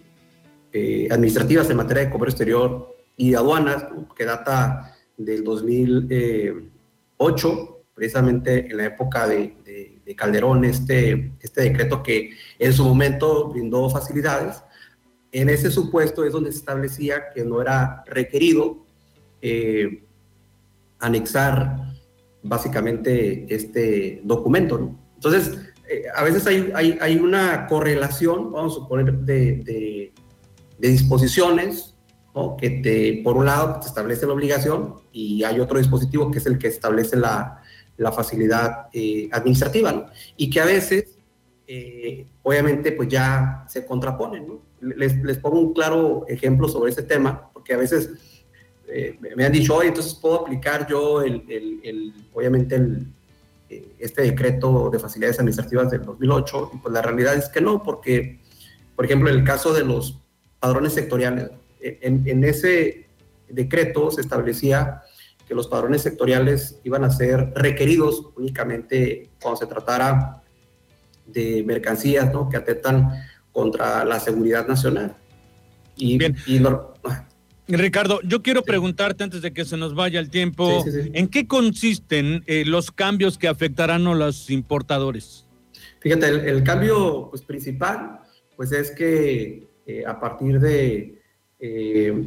eh, 0.73 1.09
administrativas 1.11 1.71
en 1.71 1.79
materia 1.79 2.05
de 2.05 2.11
comercio 2.11 2.33
exterior 2.33 2.95
y 3.17 3.35
aduanas, 3.35 3.87
que 4.17 4.25
data 4.25 4.97
del 5.17 5.45
2008, 5.45 7.79
precisamente 7.95 8.71
en 8.71 8.77
la 8.77 8.87
época 8.87 9.29
de, 9.29 9.55
Calderón, 10.15 10.65
este, 10.65 11.33
este 11.41 11.63
decreto 11.63 12.03
que 12.03 12.31
en 12.59 12.73
su 12.73 12.85
momento 12.85 13.49
brindó 13.49 13.89
facilidades. 13.91 14.63
En 15.31 15.49
ese 15.49 15.71
supuesto 15.71 16.25
es 16.25 16.33
donde 16.33 16.53
se 16.53 16.59
establecía 16.59 17.31
que 17.35 17.45
no 17.45 17.61
era 17.61 18.05
requerido 18.07 18.85
eh, 19.41 20.05
anexar 20.99 21.95
básicamente 22.43 23.47
este 23.55 24.21
documento. 24.25 24.95
Entonces, 25.15 25.59
eh, 25.89 26.05
a 26.15 26.23
veces 26.23 26.47
hay, 26.47 26.73
hay, 27.01 27.17
una 27.17 27.67
correlación, 27.67 28.53
vamos 28.53 28.73
a 28.73 28.75
suponer, 28.77 29.13
de, 29.13 30.13
de 30.79 30.89
disposiciones 30.89 31.93
que 32.59 32.71
te, 32.71 33.21
por 33.23 33.37
un 33.37 33.45
lado 33.45 33.79
te 33.81 33.87
establece 33.87 34.27
la 34.27 34.33
obligación 34.33 34.95
y 35.13 35.45
hay 35.45 35.61
otro 35.61 35.79
dispositivo 35.79 36.31
que 36.31 36.39
es 36.39 36.47
el 36.47 36.59
que 36.59 36.69
establece 36.69 37.17
la, 37.17 37.62
la 38.03 38.13
facilidad 38.13 38.89
eh, 38.93 39.29
administrativa, 39.33 40.13
y 40.37 40.51
que 40.51 40.61
a 40.61 40.65
veces, 40.65 41.17
eh, 41.67 42.27
obviamente, 42.43 42.93
pues 42.93 43.09
ya 43.09 43.65
se 43.69 43.87
contraponen. 43.87 44.47
Les, 44.81 45.17
les, 45.23 45.39
pongo 45.39 45.61
un 45.61 45.73
claro 45.73 46.25
ejemplo 46.29 46.69
sobre 46.69 46.91
ese 46.91 47.03
tema, 47.03 47.51
porque 47.53 47.75
a 47.75 47.77
veces 47.77 48.11
eh, 48.89 49.19
me 49.37 49.45
han 49.45 49.53
dicho, 49.53 49.77
oye, 49.77 49.89
entonces 49.89 50.15
puedo 50.15 50.41
aplicar 50.41 50.87
yo, 50.89 51.23
el, 51.23 51.45
el, 51.49 52.15
obviamente, 52.35 52.75
el, 52.75 53.07
este 53.99 54.23
decreto 54.23 54.91
de 54.91 54.99
facilidades 54.99 55.39
administrativas 55.39 55.91
del 55.91 56.05
2008, 56.05 56.73
y 56.75 56.79
pues 56.79 56.93
la 56.93 57.01
realidad 57.01 57.37
es 57.37 57.49
que 57.49 57.61
no, 57.61 57.83
porque, 57.83 58.41
por 58.95 59.05
ejemplo, 59.05 59.31
en 59.31 59.37
el 59.37 59.45
caso 59.45 59.73
de 59.73 59.85
los 59.85 60.19
padrones 60.61 60.93
sectoriales, 60.93 61.51
en, 61.83 62.45
ese 62.45 63.07
decreto 63.49 64.11
se 64.11 64.21
establecía 64.21 65.03
que 65.47 65.55
los 65.55 65.69
padrones 65.69 66.03
sectoriales 66.03 66.81
iban 66.85 67.05
a 67.05 67.11
ser 67.11 67.53
requeridos 67.55 68.29
únicamente 68.37 69.31
cuando 69.41 69.61
se 69.61 69.67
tratara 69.67 70.43
de 71.27 71.63
mercancías 71.65 72.33
¿no? 72.33 72.49
que 72.49 72.57
atentan 72.57 73.11
contra 73.53 74.05
la 74.05 74.19
seguridad 74.21 74.67
nacional. 74.67 75.17
Y, 75.97 76.19
Bien. 76.19 76.37
Ah. 77.05 77.27
Ricardo, 77.69 78.21
yo 78.23 78.43
quiero 78.43 78.63
preguntarte 78.63 79.25
antes 79.25 79.43
de 79.43 79.53
que 79.53 79.65
se 79.65 79.77
nos 79.77 79.95
vaya 79.95 80.19
el 80.21 80.31
tiempo, 80.31 80.85
¿en 80.87 81.29
qué 81.29 81.47
consisten 81.47 82.43
eh, 82.47 82.65
los 82.67 82.91
cambios 82.91 83.39
que 83.39 83.49
afectarán 83.49 84.07
a 84.07 84.15
los 84.15 84.51
importadores? 84.51 85.47
Fíjate, 86.01 86.51
el, 86.51 86.65
cambio 86.65 87.29
pues, 87.31 87.43
principal 87.43 88.19
pues 88.57 88.73
es 88.73 88.91
que 88.91 89.69
eh, 89.87 90.05
a 90.07 90.19
partir 90.19 90.59
de 90.61 91.21
eh, 91.61 92.25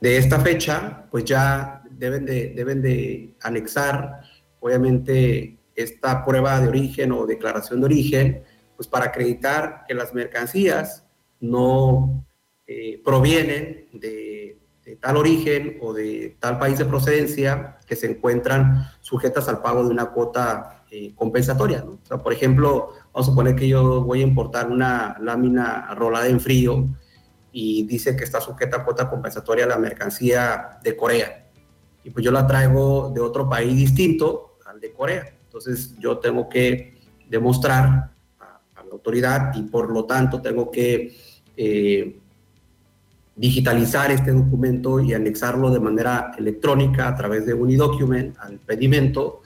de 0.00 0.16
esta 0.18 0.40
fecha, 0.40 1.06
pues 1.10 1.24
ya 1.24 1.82
deben 1.90 2.26
de, 2.26 2.52
deben 2.54 2.82
de 2.82 3.34
anexar 3.42 4.20
obviamente, 4.66 5.58
esta 5.74 6.24
prueba 6.24 6.60
de 6.60 6.68
origen 6.68 7.12
o 7.12 7.26
declaración 7.26 7.80
de 7.80 7.86
origen, 7.86 8.42
pues 8.74 8.88
para 8.88 9.06
acreditar 9.06 9.84
que 9.86 9.94
las 9.94 10.12
mercancías 10.14 11.04
no 11.38 12.26
eh, 12.66 13.00
provienen 13.04 13.88
de, 13.92 14.58
tal 15.00 15.16
origen 15.16 15.78
o 15.80 15.92
de 15.92 16.36
tal 16.40 16.58
país 16.58 16.78
de 16.78 16.84
procedencia 16.84 17.76
que 17.86 17.96
se 17.96 18.10
encuentran 18.10 18.88
sujetas 19.00 19.48
al 19.48 19.60
pago 19.60 19.84
de 19.84 19.90
una 19.90 20.06
cuota 20.06 20.84
eh, 20.90 21.12
compensatoria. 21.14 21.84
O 21.84 21.98
sea, 22.04 22.18
por 22.18 22.32
ejemplo, 22.32 22.92
vamos 23.12 23.28
a 23.28 23.30
suponer 23.30 23.54
que 23.54 23.68
yo 23.68 24.02
voy 24.02 24.20
a 24.20 24.26
importar 24.26 24.70
una 24.70 25.16
lámina 25.20 25.94
rolada 25.94 26.28
en 26.28 26.40
frío 26.40 26.88
y 27.58 27.84
dice 27.84 28.14
que 28.14 28.24
está 28.24 28.38
sujeta 28.38 28.76
a 28.76 28.84
cuota 28.84 29.08
compensatoria 29.08 29.64
a 29.64 29.68
la 29.68 29.78
mercancía 29.78 30.78
de 30.84 30.94
Corea. 30.94 31.48
Y 32.04 32.10
pues 32.10 32.22
yo 32.22 32.30
la 32.30 32.46
traigo 32.46 33.10
de 33.14 33.22
otro 33.22 33.48
país 33.48 33.74
distinto 33.74 34.58
al 34.66 34.78
de 34.78 34.92
Corea. 34.92 35.24
Entonces 35.44 35.94
yo 35.98 36.18
tengo 36.18 36.50
que 36.50 36.98
demostrar 37.30 38.10
a, 38.38 38.60
la 38.84 38.92
autoridad 38.92 39.54
y 39.54 39.62
por 39.62 39.90
lo 39.90 40.04
tanto 40.04 40.42
tengo 40.42 40.70
que 40.70 41.16
eh, 41.56 42.20
digitalizar 43.34 44.10
este 44.10 44.32
documento 44.32 45.00
y 45.00 45.14
anexarlo 45.14 45.70
de 45.70 45.80
manera 45.80 46.32
electrónica 46.36 47.08
a 47.08 47.16
través 47.16 47.46
de 47.46 47.54
Unidocument 47.54 48.36
al 48.38 48.58
pedimento 48.58 49.40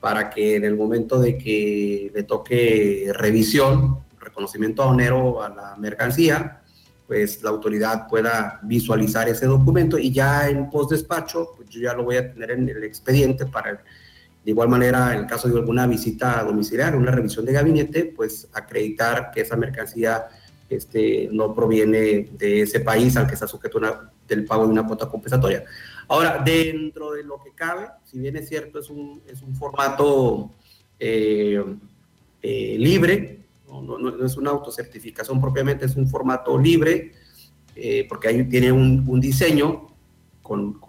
para 0.00 0.28
que 0.28 0.56
en 0.56 0.64
el 0.64 0.74
momento 0.74 1.20
de 1.20 1.38
que 1.38 2.10
le 2.12 2.24
toque 2.24 3.12
revisión, 3.14 4.00
reconocimiento 4.18 4.82
aduanero 4.82 5.40
a 5.40 5.50
la 5.50 5.76
mercancía, 5.76 6.62
pues 7.06 7.42
la 7.42 7.50
autoridad 7.50 8.06
pueda 8.08 8.60
visualizar 8.62 9.28
ese 9.28 9.46
documento 9.46 9.98
y 9.98 10.10
ya 10.10 10.48
en 10.48 10.70
post 10.70 10.90
despacho, 10.90 11.52
pues 11.56 11.68
yo 11.68 11.80
ya 11.80 11.94
lo 11.94 12.04
voy 12.04 12.16
a 12.16 12.32
tener 12.32 12.52
en 12.52 12.68
el 12.68 12.82
expediente 12.84 13.46
para, 13.46 13.72
de 13.72 14.50
igual 14.50 14.68
manera, 14.68 15.12
en 15.12 15.20
el 15.20 15.26
caso 15.26 15.48
de 15.48 15.58
alguna 15.58 15.86
visita 15.86 16.42
domiciliaria, 16.42 16.98
una 16.98 17.10
revisión 17.10 17.44
de 17.44 17.52
gabinete, 17.52 18.12
pues 18.16 18.48
acreditar 18.52 19.30
que 19.32 19.42
esa 19.42 19.56
mercancía 19.56 20.26
este, 20.68 21.28
no 21.30 21.54
proviene 21.54 22.30
de 22.32 22.62
ese 22.62 22.80
país 22.80 23.16
al 23.16 23.26
que 23.26 23.34
está 23.34 23.46
sujeto 23.46 23.78
una, 23.78 24.10
del 24.26 24.44
pago 24.44 24.64
de 24.64 24.72
una 24.72 24.86
cuota 24.86 25.08
compensatoria. 25.08 25.64
Ahora, 26.08 26.42
dentro 26.44 27.12
de 27.12 27.22
lo 27.22 27.42
que 27.42 27.50
cabe, 27.54 27.88
si 28.04 28.18
bien 28.18 28.36
es 28.36 28.48
cierto, 28.48 28.78
es 28.78 28.88
un, 28.88 29.22
es 29.26 29.42
un 29.42 29.54
formato 29.54 30.50
eh, 30.98 31.62
eh, 32.42 32.76
libre, 32.78 33.43
no, 33.82 34.24
es 34.24 34.36
una 34.36 34.50
autocertificación 34.50 35.40
propiamente, 35.40 35.86
es 35.86 35.96
un 35.96 36.08
formato 36.08 36.58
libre, 36.58 37.12
eh, 37.74 38.06
porque 38.08 38.28
ahí 38.28 38.44
tiene 38.48 38.70
un, 38.72 39.20
diseño 39.20 39.88
con, 40.42 40.80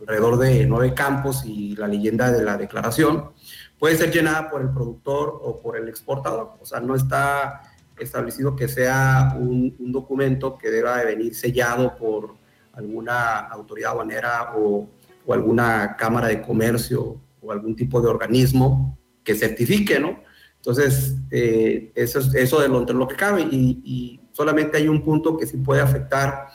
alrededor 0.00 0.38
de 0.38 0.66
nueve 0.66 0.94
campos 0.94 1.44
y 1.44 1.76
la 1.76 1.86
leyenda 1.86 2.30
de 2.32 2.44
la 2.44 2.56
declaración. 2.56 3.30
Puede 3.78 3.96
ser 3.96 4.12
llenada 4.12 4.50
por 4.50 4.62
el 4.62 4.70
productor 4.70 5.40
o 5.42 5.60
por 5.60 5.76
el 5.76 5.88
exportador, 5.88 6.52
o 6.60 6.64
sea, 6.64 6.80
no 6.80 6.94
está 6.94 7.62
establecido 7.98 8.56
que 8.56 8.68
sea 8.68 9.36
un, 9.38 9.74
documento 9.92 10.58
que 10.58 10.70
deba 10.70 10.98
de 10.98 11.06
venir 11.06 11.34
sellado 11.34 11.96
por 11.96 12.34
alguna 12.72 13.38
autoridad 13.38 13.92
aduanera 13.92 14.54
o, 14.56 14.88
o 15.26 15.34
alguna 15.34 15.96
cámara 15.96 16.28
de 16.28 16.40
comercio 16.40 17.20
o 17.40 17.52
algún 17.52 17.76
tipo 17.76 18.00
de 18.00 18.08
organismo 18.08 18.98
que 19.22 19.34
certifique, 19.34 20.00
¿no? 20.00 20.18
Entonces, 20.62 21.16
eh, 21.32 21.90
eso 21.96 22.20
es 22.20 22.32
eso 22.36 22.60
de 22.60 22.68
lo, 22.68 22.84
lo 22.84 23.08
que 23.08 23.16
cabe 23.16 23.42
y, 23.42 24.20
solamente 24.30 24.78
hay 24.78 24.88
un 24.88 25.02
punto 25.02 25.36
que 25.36 25.46
sí 25.46 25.58
puede 25.58 25.82
afectar, 25.82 26.46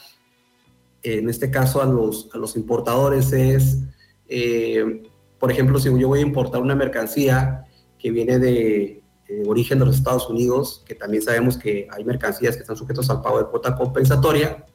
en 1.04 1.30
este 1.30 1.52
caso 1.52 1.80
a 1.80 1.86
los, 1.86 2.28
a 2.34 2.38
los 2.40 2.56
importadores, 2.56 3.32
es, 3.32 3.84
eh, 4.28 5.04
por 5.38 5.52
ejemplo, 5.52 5.78
si 5.78 5.90
yo 6.00 6.08
voy 6.08 6.20
a 6.20 6.24
importar 6.24 6.60
una 6.60 6.74
mercancía 6.74 7.66
que 8.00 8.10
viene 8.10 8.40
de, 8.40 9.04
origen 9.46 9.78
de 9.78 9.86
los 9.86 9.98
Estados 9.98 10.28
Unidos, 10.28 10.84
que 10.88 10.96
también 10.96 11.22
sabemos 11.22 11.58
que 11.58 11.88
hay 11.92 12.04
mercancías 12.04 12.56
que 12.56 12.62
están 12.62 12.78
sujetas 12.78 13.10
al 13.12 13.22
pago 13.22 13.38
de 13.38 13.46
cuota 13.46 13.76
compensatoria, 13.76 14.66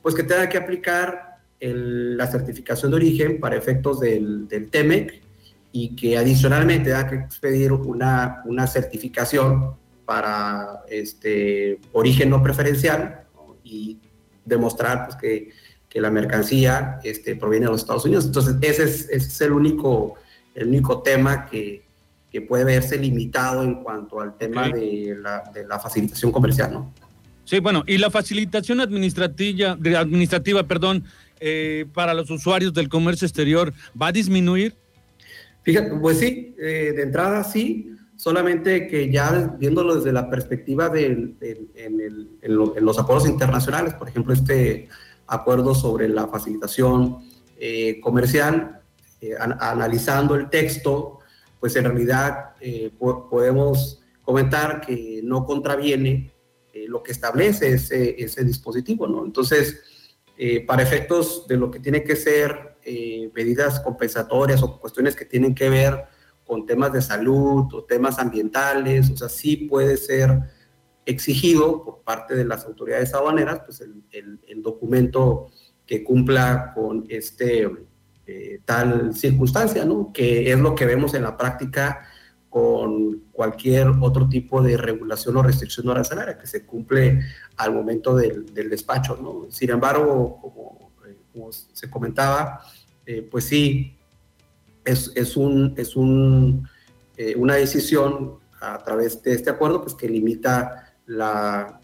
pues 0.00 0.14
que 0.14 0.22
tenga 0.22 0.48
que 0.48 0.58
aplicar 0.58 1.38
la 1.58 2.26
certificación 2.26 2.92
de 2.92 2.96
origen 2.96 3.40
para 3.40 3.56
efectos 3.56 3.98
del, 3.98 4.46
del 4.46 4.70
TEMEC 4.70 5.23
y 5.76 5.96
que 5.96 6.16
adicionalmente 6.16 6.90
da 6.90 7.08
que 7.08 7.16
expedir 7.16 7.72
una, 7.72 8.42
una 8.44 8.64
certificación 8.68 9.74
para 10.06 10.84
este 10.88 11.80
origen 11.90 12.30
no 12.30 12.40
preferencial 12.44 13.24
y 13.64 13.98
demostrar 14.44 15.06
pues, 15.06 15.16
que, 15.16 15.50
que, 15.88 16.00
la 16.00 16.12
mercancía 16.12 17.00
este, 17.02 17.34
proviene 17.34 17.66
de 17.66 17.72
los 17.72 17.80
Estados 17.80 18.04
Unidos. 18.04 18.26
Entonces, 18.26 18.54
ese 18.60 18.84
es, 18.84 19.08
ese 19.10 19.16
es 19.16 19.40
el, 19.40 19.50
único, 19.50 20.14
el 20.54 20.68
único 20.68 21.02
tema 21.02 21.44
que, 21.46 21.82
que, 22.30 22.40
puede 22.40 22.62
verse 22.62 22.96
limitado 22.96 23.64
en 23.64 23.82
cuanto 23.82 24.20
al 24.20 24.36
tema 24.36 24.68
de, 24.68 25.16
la, 25.20 25.42
de, 25.52 25.66
la, 25.66 25.80
facilitación 25.80 26.30
comercial, 26.30 26.72
¿no? 26.72 26.94
Sí, 27.44 27.58
bueno, 27.58 27.82
y 27.84 27.98
la 27.98 28.12
facilitación 28.12 28.80
administrativa, 28.80 29.72
administrativa 29.72 30.62
perdón, 30.62 31.02
eh, 31.40 31.86
para 31.92 32.14
los 32.14 32.30
usuarios 32.30 32.72
del 32.72 32.88
comercio 32.88 33.26
exterior, 33.26 33.74
¿va 34.00 34.06
a 34.06 34.12
disminuir? 34.12 34.76
Fíjate, 35.64 35.96
pues 35.96 36.18
sí, 36.18 36.54
eh, 36.58 36.92
de 36.94 37.02
entrada 37.02 37.42
sí, 37.42 37.90
solamente 38.16 38.86
que 38.86 39.10
ya 39.10 39.56
viéndolo 39.58 39.96
desde 39.96 40.12
la 40.12 40.28
perspectiva 40.28 40.90
de, 40.90 41.34
en, 41.74 42.84
los 42.84 42.98
acuerdos 42.98 43.26
internacionales, 43.26 43.94
por 43.94 44.08
ejemplo, 44.08 44.34
este 44.34 44.88
acuerdo 45.26 45.74
sobre 45.74 46.06
la 46.08 46.28
facilitación 46.28 47.18
eh, 47.58 47.98
comercial, 48.02 48.82
eh, 49.22 49.34
analizando 49.38 50.34
el 50.34 50.50
texto, 50.50 51.20
pues 51.58 51.74
en 51.76 51.84
realidad 51.84 52.50
podemos 53.30 54.02
comentar 54.20 54.82
que 54.82 55.22
no 55.24 55.46
contraviene 55.46 56.30
lo 56.88 57.02
que 57.02 57.12
establece 57.12 57.68
ese, 57.68 58.22
ese 58.22 58.44
dispositivo, 58.44 59.06
¿no? 59.06 59.24
Entonces, 59.24 59.80
para 60.66 60.82
efectos 60.82 61.46
de 61.48 61.56
lo 61.56 61.70
que 61.70 61.80
tiene 61.80 62.04
que 62.04 62.16
ser 62.16 62.73
eh, 62.84 63.30
medidas 63.34 63.80
compensatorias 63.80 64.62
o 64.62 64.78
cuestiones 64.78 65.16
que 65.16 65.24
tienen 65.24 65.54
que 65.54 65.70
ver 65.70 66.04
con 66.44 66.66
temas 66.66 66.92
de 66.92 67.00
salud 67.00 67.72
o 67.72 67.84
temas 67.84 68.18
ambientales, 68.18 69.10
o 69.10 69.16
sea, 69.16 69.28
sí 69.28 69.56
puede 69.56 69.96
ser 69.96 70.42
exigido 71.06 71.84
por 71.84 72.02
parte 72.02 72.34
de 72.34 72.44
las 72.44 72.64
autoridades 72.64 73.14
aduaneras, 73.14 73.60
pues 73.64 73.80
el, 73.80 74.62
documento 74.62 75.48
que 75.86 76.02
cumpla 76.02 76.72
con 76.74 77.04
este 77.10 77.70
eh, 78.26 78.60
tal 78.64 79.14
circunstancia, 79.14 79.84
¿no? 79.84 80.10
Que 80.12 80.50
es 80.50 80.58
lo 80.58 80.74
que 80.74 80.86
vemos 80.86 81.12
en 81.12 81.22
la 81.22 81.36
práctica 81.36 82.06
con 82.48 83.24
cualquier 83.32 83.88
otro 84.00 84.28
tipo 84.28 84.62
de 84.62 84.78
regulación 84.78 85.36
o 85.36 85.42
restricción 85.42 85.90
arancelaria 85.90 86.38
que 86.38 86.46
se 86.46 86.64
cumple 86.64 87.20
al 87.56 87.74
momento 87.74 88.16
del, 88.16 88.54
del 88.54 88.70
despacho, 88.70 89.18
¿no? 89.20 89.50
Sin 89.50 89.70
embargo, 89.70 90.38
como 90.40 90.83
como 91.34 91.52
se 91.52 91.90
comentaba, 91.90 92.62
eh, 93.04 93.26
pues 93.30 93.44
sí, 93.44 93.96
es, 94.84 95.12
es, 95.14 95.36
un, 95.36 95.74
es 95.76 95.96
un, 95.96 96.66
eh, 97.16 97.34
una 97.36 97.56
decisión 97.56 98.38
a 98.60 98.82
través 98.82 99.22
de 99.22 99.34
este 99.34 99.50
acuerdo 99.50 99.82
pues, 99.82 99.94
que 99.94 100.08
limita 100.08 100.94
la, 101.06 101.80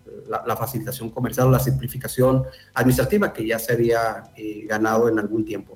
la, 0.47 0.57
facilitación 0.57 1.11
comercial 1.11 1.49
o 1.49 1.51
la 1.51 1.59
simplificación 1.59 2.45
administrativa 2.73 3.33
que 3.35 3.47
ya 3.47 3.59
se 3.59 3.75
había 3.75 4.31
eh, 4.37 4.65
ganado 4.67 5.09
en 5.11 5.19
algún 5.19 5.45
tiempo. 5.45 5.75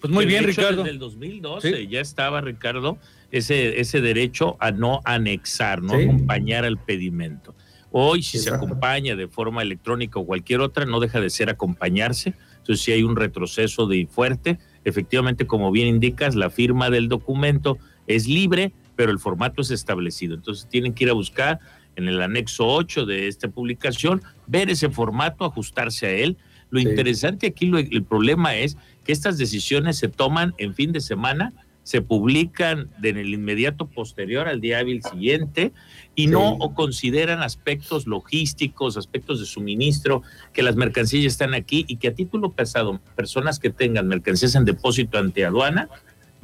Pues 0.00 0.12
muy 0.12 0.26
bien, 0.26 0.44
Ricardo. 0.44 0.78
Desde 0.78 0.90
el 0.90 0.98
2012 0.98 1.86
ya 1.86 2.00
estaba, 2.00 2.40
Ricardo, 2.40 2.98
ese, 3.30 3.80
ese 3.80 4.00
derecho 4.00 4.56
a 4.58 4.72
no 4.72 5.00
anexar, 5.04 5.82
no 5.82 5.94
acompañar 5.94 6.64
al 6.64 6.78
pedimento. 6.78 7.54
Hoy, 7.90 8.24
si 8.24 8.38
se 8.38 8.50
acompaña 8.50 9.14
de 9.14 9.28
forma 9.28 9.62
electrónica 9.62 10.18
o 10.18 10.26
cualquier 10.26 10.60
otra, 10.60 10.84
no 10.84 10.98
deja 10.98 11.20
de 11.20 11.30
ser 11.30 11.48
acompañarse 11.48 12.34
entonces, 12.64 12.82
si 12.82 12.92
hay 12.92 13.02
un 13.02 13.14
retroceso 13.14 13.86
de 13.86 14.08
fuerte, 14.10 14.58
efectivamente, 14.84 15.46
como 15.46 15.70
bien 15.70 15.86
indicas, 15.86 16.34
la 16.34 16.48
firma 16.48 16.88
del 16.88 17.10
documento 17.10 17.76
es 18.06 18.26
libre, 18.26 18.72
pero 18.96 19.12
el 19.12 19.18
formato 19.18 19.60
es 19.60 19.70
establecido. 19.70 20.34
Entonces, 20.34 20.66
tienen 20.70 20.94
que 20.94 21.04
ir 21.04 21.10
a 21.10 21.12
buscar 21.12 21.60
en 21.96 22.08
el 22.08 22.22
anexo 22.22 22.66
8 22.66 23.04
de 23.04 23.28
esta 23.28 23.48
publicación, 23.48 24.22
ver 24.46 24.70
ese 24.70 24.88
formato, 24.88 25.44
ajustarse 25.44 26.06
a 26.06 26.12
él. 26.12 26.38
Lo 26.70 26.80
interesante 26.80 27.48
aquí, 27.48 27.70
el 27.70 28.02
problema 28.02 28.56
es 28.56 28.78
que 29.04 29.12
estas 29.12 29.36
decisiones 29.36 29.98
se 29.98 30.08
toman 30.08 30.54
en 30.56 30.74
fin 30.74 30.90
de 30.90 31.00
semana 31.00 31.52
se 31.84 32.02
publican 32.02 32.90
en 33.02 33.18
el 33.18 33.32
inmediato 33.32 33.86
posterior 33.86 34.48
al 34.48 34.60
día 34.60 34.80
hábil 34.80 35.02
siguiente 35.02 35.72
y 36.16 36.26
no 36.26 36.58
consideran 36.74 37.42
aspectos 37.42 38.06
logísticos, 38.06 38.96
aspectos 38.96 39.38
de 39.38 39.46
suministro, 39.46 40.22
que 40.52 40.62
las 40.62 40.76
mercancías 40.76 41.26
están 41.26 41.54
aquí 41.54 41.84
y 41.86 41.96
que 41.96 42.08
a 42.08 42.14
título 42.14 42.52
pesado, 42.52 43.00
personas 43.14 43.60
que 43.60 43.70
tengan 43.70 44.08
mercancías 44.08 44.54
en 44.56 44.64
depósito 44.64 45.18
ante 45.18 45.44
aduana 45.44 45.88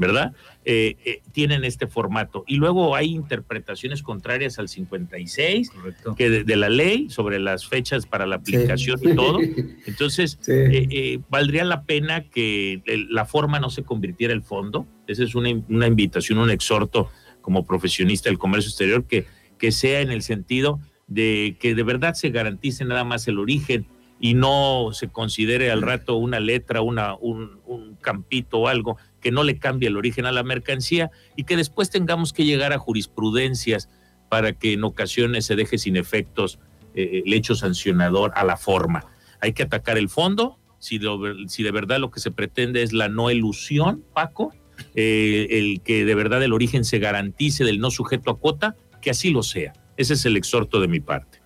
¿verdad? 0.00 0.32
Eh, 0.64 0.96
eh, 1.04 1.20
tienen 1.32 1.62
este 1.62 1.86
formato. 1.86 2.42
Y 2.46 2.56
luego 2.56 2.96
hay 2.96 3.10
interpretaciones 3.10 4.02
contrarias 4.02 4.58
al 4.58 4.70
56 4.70 5.70
que 6.16 6.30
de, 6.30 6.56
la 6.56 6.70
ley 6.70 7.10
sobre 7.10 7.38
las 7.38 7.68
fechas 7.68 8.06
para 8.06 8.26
la 8.26 8.36
aplicación 8.36 8.98
y 9.02 9.14
todo. 9.14 9.40
Entonces, 9.86 10.38
eh, 10.48 11.20
valdría 11.28 11.64
la 11.64 11.82
pena 11.82 12.24
que 12.30 12.82
la 13.10 13.26
forma 13.26 13.60
no 13.60 13.68
se 13.68 13.82
convirtiera 13.82 14.32
en 14.32 14.38
el 14.38 14.44
fondo. 14.44 14.86
Esa 15.06 15.22
es 15.22 15.34
una, 15.34 15.50
una, 15.68 15.86
invitación, 15.86 16.38
un 16.38 16.50
exhorto 16.50 17.10
como 17.42 17.66
profesionista 17.66 18.30
del 18.30 18.38
comercio 18.38 18.70
exterior, 18.70 19.04
que, 19.04 19.26
que 19.58 19.70
sea 19.70 20.00
en 20.00 20.10
el 20.10 20.22
sentido 20.22 20.80
de 21.08 21.56
que 21.60 21.74
de 21.74 21.82
verdad 21.82 22.14
se 22.14 22.30
garantice 22.30 22.86
nada 22.86 23.04
más 23.04 23.28
el 23.28 23.38
origen 23.38 23.86
y 24.18 24.34
no 24.34 24.90
se 24.92 25.08
considere 25.08 25.70
al 25.70 25.82
rato 25.82 26.16
una 26.16 26.40
letra, 26.40 26.82
una, 26.82 27.16
un, 27.16 27.58
un 27.66 27.96
campito 27.96 28.58
o 28.58 28.68
algo 28.68 28.98
que 29.20 29.30
no 29.30 29.44
le 29.44 29.58
cambie 29.58 29.88
el 29.88 29.96
origen 29.96 30.26
a 30.26 30.32
la 30.32 30.42
mercancía 30.42 31.10
y 31.36 31.44
que 31.44 31.56
después 31.56 31.90
tengamos 31.90 32.32
que 32.32 32.44
llegar 32.44 32.72
a 32.72 32.78
jurisprudencias 32.78 33.88
para 34.28 34.52
que 34.52 34.72
en 34.72 34.84
ocasiones 34.84 35.46
se 35.46 35.56
deje 35.56 35.78
sin 35.78 35.96
efectos 35.96 36.58
eh, 36.94 37.22
el 37.24 37.32
hecho 37.32 37.54
sancionador 37.54 38.32
a 38.34 38.44
la 38.44 38.56
forma. 38.56 39.04
Hay 39.40 39.52
que 39.52 39.62
atacar 39.62 39.98
el 39.98 40.08
fondo, 40.08 40.58
si, 40.78 41.00
si 41.48 41.62
de 41.62 41.70
verdad 41.70 41.98
lo 41.98 42.10
que 42.10 42.20
se 42.20 42.30
pretende 42.30 42.82
es 42.82 42.92
la 42.92 43.08
no 43.08 43.30
elusión, 43.30 44.04
Paco, 44.14 44.52
eh, 44.94 45.46
el 45.50 45.82
que 45.82 46.04
de 46.04 46.14
verdad 46.14 46.42
el 46.42 46.52
origen 46.52 46.84
se 46.84 46.98
garantice 46.98 47.64
del 47.64 47.80
no 47.80 47.90
sujeto 47.90 48.30
a 48.30 48.38
cuota, 48.38 48.76
que 49.00 49.10
así 49.10 49.30
lo 49.30 49.42
sea. 49.42 49.72
Ese 49.96 50.14
es 50.14 50.24
el 50.24 50.36
exhorto 50.36 50.80
de 50.80 50.88
mi 50.88 51.00
parte. 51.00 51.40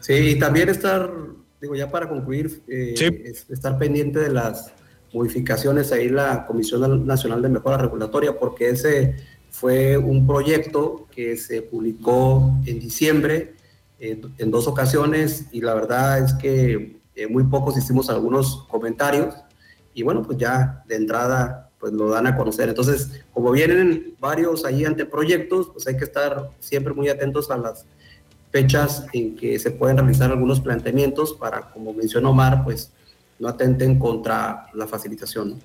Sí, 0.00 0.12
y 0.12 0.38
también 0.38 0.68
estar, 0.68 1.10
digo, 1.60 1.74
ya 1.74 1.90
para 1.90 2.08
concluir, 2.08 2.62
eh, 2.68 2.94
estar 3.48 3.78
pendiente 3.78 4.20
de 4.20 4.30
las 4.30 4.72
modificaciones 5.14 5.92
ahí 5.92 6.08
la 6.08 6.44
Comisión 6.46 7.06
Nacional 7.06 7.40
de 7.40 7.48
Mejora 7.48 7.78
Regulatoria, 7.78 8.38
porque 8.38 8.68
ese 8.68 9.14
fue 9.50 9.96
un 9.96 10.26
proyecto 10.26 11.06
que 11.14 11.36
se 11.36 11.62
publicó 11.62 12.52
en 12.66 12.80
diciembre 12.80 13.54
en 13.98 14.50
dos 14.50 14.66
ocasiones 14.66 15.46
y 15.52 15.60
la 15.62 15.72
verdad 15.74 16.18
es 16.18 16.34
que 16.34 17.00
eh, 17.14 17.26
muy 17.26 17.44
pocos 17.44 17.78
hicimos 17.78 18.10
algunos 18.10 18.64
comentarios 18.68 19.34
y 19.94 20.02
bueno, 20.02 20.22
pues 20.22 20.36
ya 20.36 20.82
de 20.86 20.96
entrada 20.96 21.70
pues 21.78 21.92
lo 21.92 22.10
dan 22.10 22.26
a 22.26 22.36
conocer. 22.36 22.68
Entonces, 22.68 23.22
como 23.32 23.52
vienen 23.52 24.14
varios 24.18 24.64
ahí 24.64 24.84
anteproyectos, 24.84 25.68
pues 25.72 25.86
hay 25.86 25.96
que 25.96 26.04
estar 26.04 26.50
siempre 26.58 26.92
muy 26.92 27.08
atentos 27.08 27.50
a 27.50 27.56
las 27.56 27.86
fechas 28.50 29.06
en 29.12 29.36
que 29.36 29.58
se 29.58 29.70
pueden 29.70 29.98
realizar 29.98 30.30
algunos 30.30 30.60
planteamientos 30.60 31.34
para, 31.34 31.70
como 31.70 31.92
mencionó 31.92 32.30
Omar, 32.30 32.64
pues 32.64 32.92
no 33.38 33.48
atenten 33.48 33.98
contra 33.98 34.66
la 34.74 34.86
facilitación. 34.86 35.60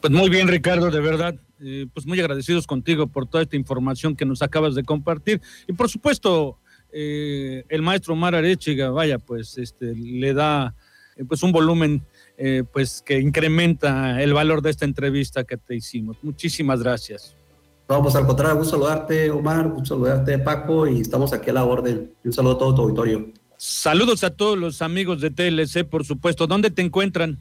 Pues 0.00 0.12
muy 0.12 0.28
bien, 0.28 0.48
Ricardo, 0.48 0.90
de 0.90 1.00
verdad. 1.00 1.34
Eh, 1.58 1.86
pues 1.92 2.06
muy 2.06 2.20
agradecidos 2.20 2.66
contigo 2.66 3.06
por 3.06 3.26
toda 3.26 3.42
esta 3.42 3.56
información 3.56 4.14
que 4.14 4.26
nos 4.26 4.42
acabas 4.42 4.74
de 4.74 4.84
compartir. 4.84 5.40
Y 5.66 5.72
por 5.72 5.88
supuesto, 5.88 6.58
eh, 6.92 7.64
el 7.68 7.82
maestro 7.82 8.12
Omar 8.12 8.34
Arechiga, 8.34 8.90
vaya, 8.90 9.18
pues 9.18 9.56
este, 9.56 9.94
le 9.94 10.34
da 10.34 10.74
eh, 11.16 11.24
pues 11.26 11.42
un 11.42 11.52
volumen 11.52 12.02
pues 12.70 13.00
que 13.00 13.18
incrementa 13.18 14.22
el 14.22 14.34
valor 14.34 14.60
de 14.60 14.68
esta 14.68 14.84
entrevista 14.84 15.44
que 15.44 15.56
te 15.56 15.74
hicimos. 15.74 16.18
Muchísimas 16.20 16.82
gracias. 16.82 17.34
Vamos 17.88 18.14
al 18.14 18.26
contrario, 18.26 18.58
un 18.58 18.66
saludarte, 18.66 19.30
Omar, 19.30 19.68
un 19.68 19.86
saludarte, 19.86 20.38
Paco, 20.38 20.86
y 20.86 21.00
estamos 21.00 21.32
aquí 21.32 21.48
a 21.48 21.54
la 21.54 21.64
orden. 21.64 22.12
un 22.22 22.32
saludo 22.34 22.56
a 22.56 22.58
todo 22.58 22.74
tu 22.74 22.82
auditorio. 22.82 23.32
Saludos 23.58 24.24
a 24.24 24.30
todos 24.30 24.58
los 24.58 24.82
amigos 24.82 25.20
de 25.20 25.30
TLC, 25.30 25.84
por 25.84 26.04
supuesto. 26.04 26.46
¿Dónde 26.46 26.70
te 26.70 26.82
encuentran? 26.82 27.38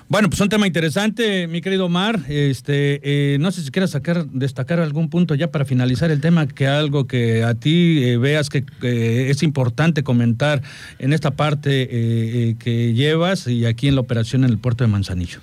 Bueno, 0.07 0.29
pues 0.29 0.39
un 0.39 0.49
tema 0.49 0.67
interesante, 0.67 1.47
mi 1.47 1.61
querido 1.61 1.87
Omar. 1.87 2.19
Este, 2.29 3.01
eh, 3.03 3.39
no 3.39 3.51
sé 3.51 3.63
si 3.63 3.71
quieras 3.71 3.89
sacar, 3.89 4.27
destacar 4.27 4.79
algún 4.79 5.09
punto 5.09 5.33
ya 5.33 5.49
para 5.49 5.65
finalizar 5.65 6.11
el 6.11 6.21
tema, 6.21 6.47
que 6.47 6.67
algo 6.67 7.07
que 7.07 7.43
a 7.43 7.55
ti 7.55 8.03
eh, 8.03 8.17
veas 8.17 8.49
que 8.49 8.63
es 8.83 9.41
importante 9.41 10.03
comentar 10.03 10.61
en 10.99 11.11
esta 11.11 11.31
parte 11.31 11.87
eh, 11.89 12.55
que 12.59 12.93
llevas 12.93 13.47
y 13.47 13.65
aquí 13.65 13.87
en 13.87 13.95
la 13.95 14.01
operación 14.01 14.43
en 14.43 14.51
el 14.51 14.59
puerto 14.59 14.83
de 14.83 14.91
Manzanillo. 14.91 15.39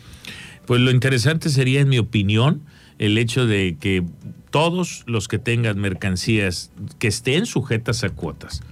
Pues 0.64 0.80
lo 0.80 0.92
interesante 0.92 1.48
sería, 1.48 1.80
en 1.80 1.88
mi 1.88 1.98
opinión, 1.98 2.62
el 3.00 3.18
hecho 3.18 3.46
de 3.46 3.76
que 3.80 4.04
todos 4.50 5.02
los 5.06 5.26
que 5.26 5.40
tengan 5.40 5.80
mercancías 5.80 6.70
que 7.00 7.08
estén 7.08 7.46
sujetas 7.46 8.04
a 8.04 8.10
cuotas, 8.10 8.62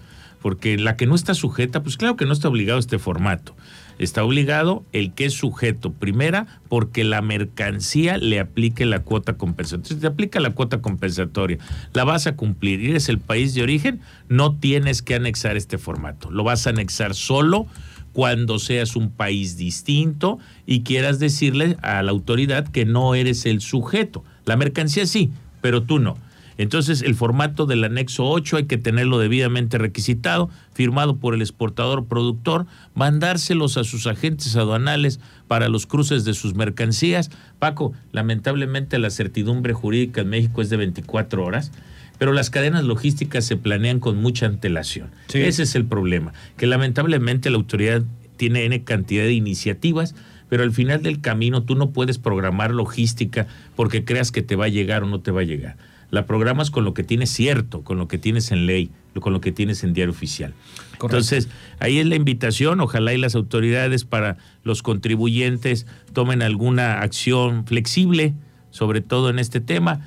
porque 0.41 0.79
la 0.79 0.97
que 0.97 1.07
no 1.07 1.15
está 1.15 1.35
sujeta, 1.35 1.83
pues 1.83 1.97
claro 1.97 2.17
que 2.17 2.27
no 2.27 2.33
está 2.33 2.49
obligado 2.49 2.79
a 2.79 2.81
este 2.81 2.99
formato 2.99 3.55
está 4.01 4.25
obligado 4.25 4.85
el 4.93 5.13
que 5.13 5.27
es 5.27 5.35
sujeto. 5.35 5.93
Primera, 5.93 6.47
porque 6.69 7.05
la 7.05 7.21
mercancía 7.21 8.17
le 8.17 8.41
aplique 8.41 8.87
la 8.87 9.01
cuota 9.01 9.35
compensatoria. 9.35 9.95
Si 9.95 10.01
te 10.01 10.07
aplica 10.07 10.41
la 10.41 10.51
cuota 10.51 10.81
compensatoria, 10.81 11.59
la 11.93 12.05
vas 12.05 12.27
a 12.27 12.35
cumplir 12.35 12.81
y 12.81 12.91
eres 12.91 13.11
el 13.11 13.19
país 13.19 13.55
de 13.55 13.63
origen, 13.63 14.01
no 14.29 14.57
tienes 14.57 15.03
que 15.03 15.15
anexar 15.15 15.57
este 15.57 15.77
formato. 15.77 16.31
Lo 16.31 16.45
vas 16.45 16.67
a 16.67 16.71
anexar 16.71 17.15
solo 17.15 17.67
cuando 18.13 18.59
seas 18.59 18.97
un 18.97 19.11
país 19.11 19.57
distinto 19.59 20.39
y 20.67 20.83
quieras 20.83 21.19
decirle 21.19 21.77
a 21.83 22.03
la 22.03 22.11
autoridad 22.11 22.67
que 22.67 22.87
no 22.87 23.15
eres 23.15 23.45
el 23.45 23.61
sujeto. 23.61 24.25
La 24.47 24.57
mercancía 24.57 25.07
sí, 25.07 25.31
pero 25.61 25.83
tú 25.83 25.99
no. 25.99 26.17
Entonces, 26.59 27.03
el 27.03 27.15
formato 27.15 27.67
del 27.67 27.85
anexo 27.85 28.27
8 28.27 28.59
hay 28.59 28.65
que 28.65 28.79
tenerlo 28.79 29.19
debidamente 29.19 29.79
requisitado, 29.79 30.51
firmado 30.73 31.17
por 31.17 31.35
el 31.35 31.41
exportador 31.41 32.07
productor, 32.07 32.67
mandárselos 32.95 33.77
a 33.77 33.85
sus 33.85 34.07
agentes 34.07 34.57
aduanales 34.57 35.21
para 35.49 35.69
los 35.69 35.87
cruces 35.87 36.25
de 36.25 36.35
sus 36.35 36.55
mercancías. 36.55 37.31
Paco, 37.59 37.93
lamentablemente 38.13 38.99
la 38.99 39.11
certidumbre 39.11 39.73
jurídica 39.73 40.21
en 40.21 40.29
México 40.29 40.63
es 40.63 40.71
de 40.71 40.77
24 40.77 41.45
horas 41.45 41.73
pero 42.21 42.35
las 42.35 42.51
cadenas 42.51 42.85
logísticas 42.85 43.47
se 43.47 43.57
planean 43.57 43.99
con 43.99 44.21
mucha 44.21 44.45
antelación. 44.45 45.09
Ese 45.33 45.63
es 45.63 45.75
el 45.75 45.87
problema, 45.87 46.35
que 46.59 46.67
lamentablemente 46.67 47.49
la 47.49 47.57
autoridad 47.57 48.03
tiene 48.37 48.67
N 48.67 48.85
cantidad 48.85 49.25
de 49.25 49.33
iniciativas, 49.33 50.15
pero 50.51 50.63
al 50.63 50.73
final 50.73 51.03
del 51.03 51.23
camino 51.23 51.63
tú 51.63 51.77
no 51.77 51.93
puedes 51.93 52.19
programar 52.19 52.73
logística 52.73 53.47
porque 53.75 54.05
creas 54.05 54.33
que 54.33 54.43
te 54.43 54.55
va 54.55 54.67
a 54.67 54.69
llegar 54.69 55.03
o 55.03 55.07
no 55.07 55.21
te 55.21 55.31
va 55.31 55.41
a 55.41 55.45
llegar 55.45 55.79
la 56.11 56.27
programas 56.27 56.71
con 56.71 56.85
lo 56.85 56.95
que 56.95 57.05
tienes 57.05 57.31
cierto, 57.31 57.83
con 57.83 57.99
lo 57.99 58.09
que 58.09 58.19
tienes 58.19 58.51
en 58.51 58.67
ley, 58.67 58.91
con 59.21 59.33
lo 59.33 59.41
que 59.41 59.53
tienes 59.53 59.85
en 59.85 59.93
diario 59.93 60.13
oficial. 60.13 60.55
Entonces, 60.93 61.49
ahí 61.79 61.99
es 61.99 62.07
la 62.07 62.17
invitación, 62.17 62.81
ojalá 62.81 63.15
y 63.15 63.19
las 63.19 63.35
autoridades 63.35 64.05
para 64.05 64.37
los 64.65 64.83
contribuyentes 64.83 65.87
tomen 66.13 66.43
alguna 66.43 67.01
acción 67.01 67.65
flexible, 67.67 68.35
sobre 68.71 69.01
todo 69.01 69.31
en 69.31 69.39
este 69.39 69.61
tema. 69.61 70.01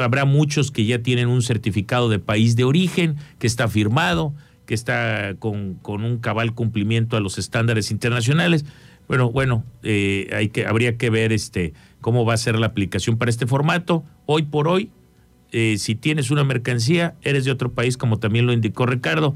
habrá 0.00 0.24
muchos 0.24 0.70
que 0.70 0.84
ya 0.84 0.98
tienen 1.00 1.28
un 1.28 1.42
certificado 1.42 2.08
de 2.08 2.18
país 2.18 2.56
de 2.56 2.64
origen, 2.64 3.16
que 3.38 3.46
está 3.46 3.68
firmado, 3.68 4.34
que 4.66 4.74
está 4.74 5.34
con, 5.38 5.74
con 5.74 6.04
un 6.04 6.18
cabal 6.18 6.54
cumplimiento 6.54 7.16
a 7.16 7.20
los 7.20 7.38
estándares 7.38 7.90
internacionales. 7.90 8.64
Bueno, 9.08 9.30
bueno, 9.30 9.64
eh, 9.82 10.28
hay 10.32 10.48
que, 10.48 10.66
habría 10.66 10.96
que 10.96 11.10
ver 11.10 11.32
este, 11.32 11.72
cómo 12.00 12.24
va 12.24 12.34
a 12.34 12.36
ser 12.36 12.58
la 12.58 12.66
aplicación 12.66 13.16
para 13.16 13.30
este 13.30 13.46
formato. 13.46 14.04
Hoy 14.26 14.42
por 14.42 14.66
hoy, 14.66 14.90
eh, 15.52 15.76
si 15.78 15.94
tienes 15.94 16.30
una 16.30 16.44
mercancía, 16.44 17.14
eres 17.22 17.44
de 17.44 17.50
otro 17.50 17.72
país, 17.72 17.96
como 17.96 18.18
también 18.18 18.46
lo 18.46 18.52
indicó 18.52 18.86
Ricardo, 18.86 19.34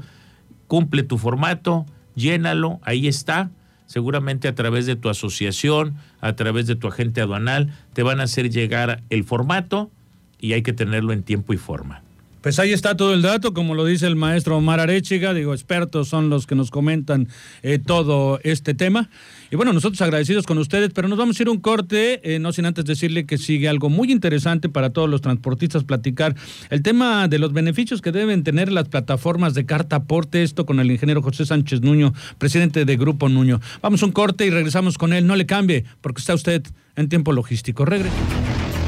cumple 0.67 1.03
tu 1.03 1.17
formato, 1.17 1.85
llénalo, 2.15 2.79
ahí 2.83 3.07
está. 3.07 3.51
Seguramente 3.85 4.47
a 4.47 4.55
través 4.55 4.85
de 4.85 4.95
tu 4.95 5.09
asociación, 5.09 5.95
a 6.21 6.33
través 6.37 6.65
de 6.65 6.77
tu 6.77 6.87
agente 6.87 7.19
aduanal, 7.19 7.73
te 7.91 8.03
van 8.03 8.21
a 8.21 8.23
hacer 8.23 8.49
llegar 8.49 9.03
el 9.09 9.25
formato 9.25 9.91
y 10.39 10.53
hay 10.53 10.61
que 10.61 10.71
tenerlo 10.71 11.11
en 11.11 11.23
tiempo 11.23 11.53
y 11.53 11.57
forma. 11.57 12.01
Pues 12.41 12.57
ahí 12.57 12.73
está 12.73 12.97
todo 12.97 13.13
el 13.13 13.21
dato, 13.21 13.53
como 13.53 13.75
lo 13.75 13.85
dice 13.85 14.07
el 14.07 14.15
maestro 14.15 14.57
Omar 14.57 14.79
Arechiga, 14.79 15.33
digo, 15.33 15.53
expertos 15.53 16.07
son 16.07 16.29
los 16.29 16.47
que 16.47 16.55
nos 16.55 16.71
comentan 16.71 17.27
eh, 17.61 17.77
todo 17.77 18.39
este 18.43 18.73
tema. 18.73 19.09
Y 19.51 19.57
bueno, 19.57 19.73
nosotros 19.73 20.01
agradecidos 20.01 20.45
con 20.47 20.57
ustedes, 20.57 20.91
pero 20.93 21.07
nos 21.07 21.19
vamos 21.19 21.39
a 21.39 21.43
ir 21.43 21.49
un 21.49 21.59
corte, 21.59 22.19
eh, 22.23 22.39
no 22.39 22.51
sin 22.51 22.65
antes 22.65 22.85
decirle 22.85 23.25
que 23.25 23.37
sigue 23.37 23.69
algo 23.69 23.89
muy 23.89 24.11
interesante 24.11 24.69
para 24.69 24.89
todos 24.89 25.09
los 25.09 25.21
transportistas 25.21 25.83
platicar, 25.83 26.35
el 26.69 26.81
tema 26.81 27.27
de 27.27 27.37
los 27.37 27.53
beneficios 27.53 28.01
que 28.01 28.11
deben 28.11 28.43
tener 28.43 28.71
las 28.71 28.87
plataformas 28.87 29.53
de 29.53 29.65
carta 29.65 29.97
aporte, 29.97 30.41
esto 30.41 30.65
con 30.65 30.79
el 30.79 30.89
ingeniero 30.89 31.21
José 31.21 31.45
Sánchez 31.45 31.81
Nuño, 31.81 32.13
presidente 32.39 32.85
de 32.85 32.97
Grupo 32.97 33.29
Nuño. 33.29 33.61
Vamos 33.81 34.01
a 34.01 34.05
un 34.07 34.13
corte 34.13 34.47
y 34.47 34.49
regresamos 34.49 34.97
con 34.97 35.13
él, 35.13 35.27
no 35.27 35.35
le 35.35 35.45
cambie, 35.45 35.85
porque 36.01 36.21
está 36.21 36.33
usted 36.33 36.63
en 36.95 37.07
tiempo 37.07 37.33
logístico. 37.33 37.85
Regre. 37.85 38.09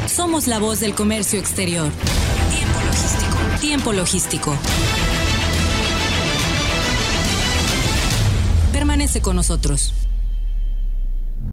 Somos 0.08 0.48
la 0.48 0.60
voz 0.60 0.80
del 0.80 0.94
comercio 0.94 1.40
exterior. 1.40 1.90
Tiempo 2.50 2.80
logístico. 2.86 3.23
Tiempo 3.64 3.94
logístico. 3.94 4.58
Permanece 8.74 9.22
con 9.22 9.38
nosotros. 9.38 9.94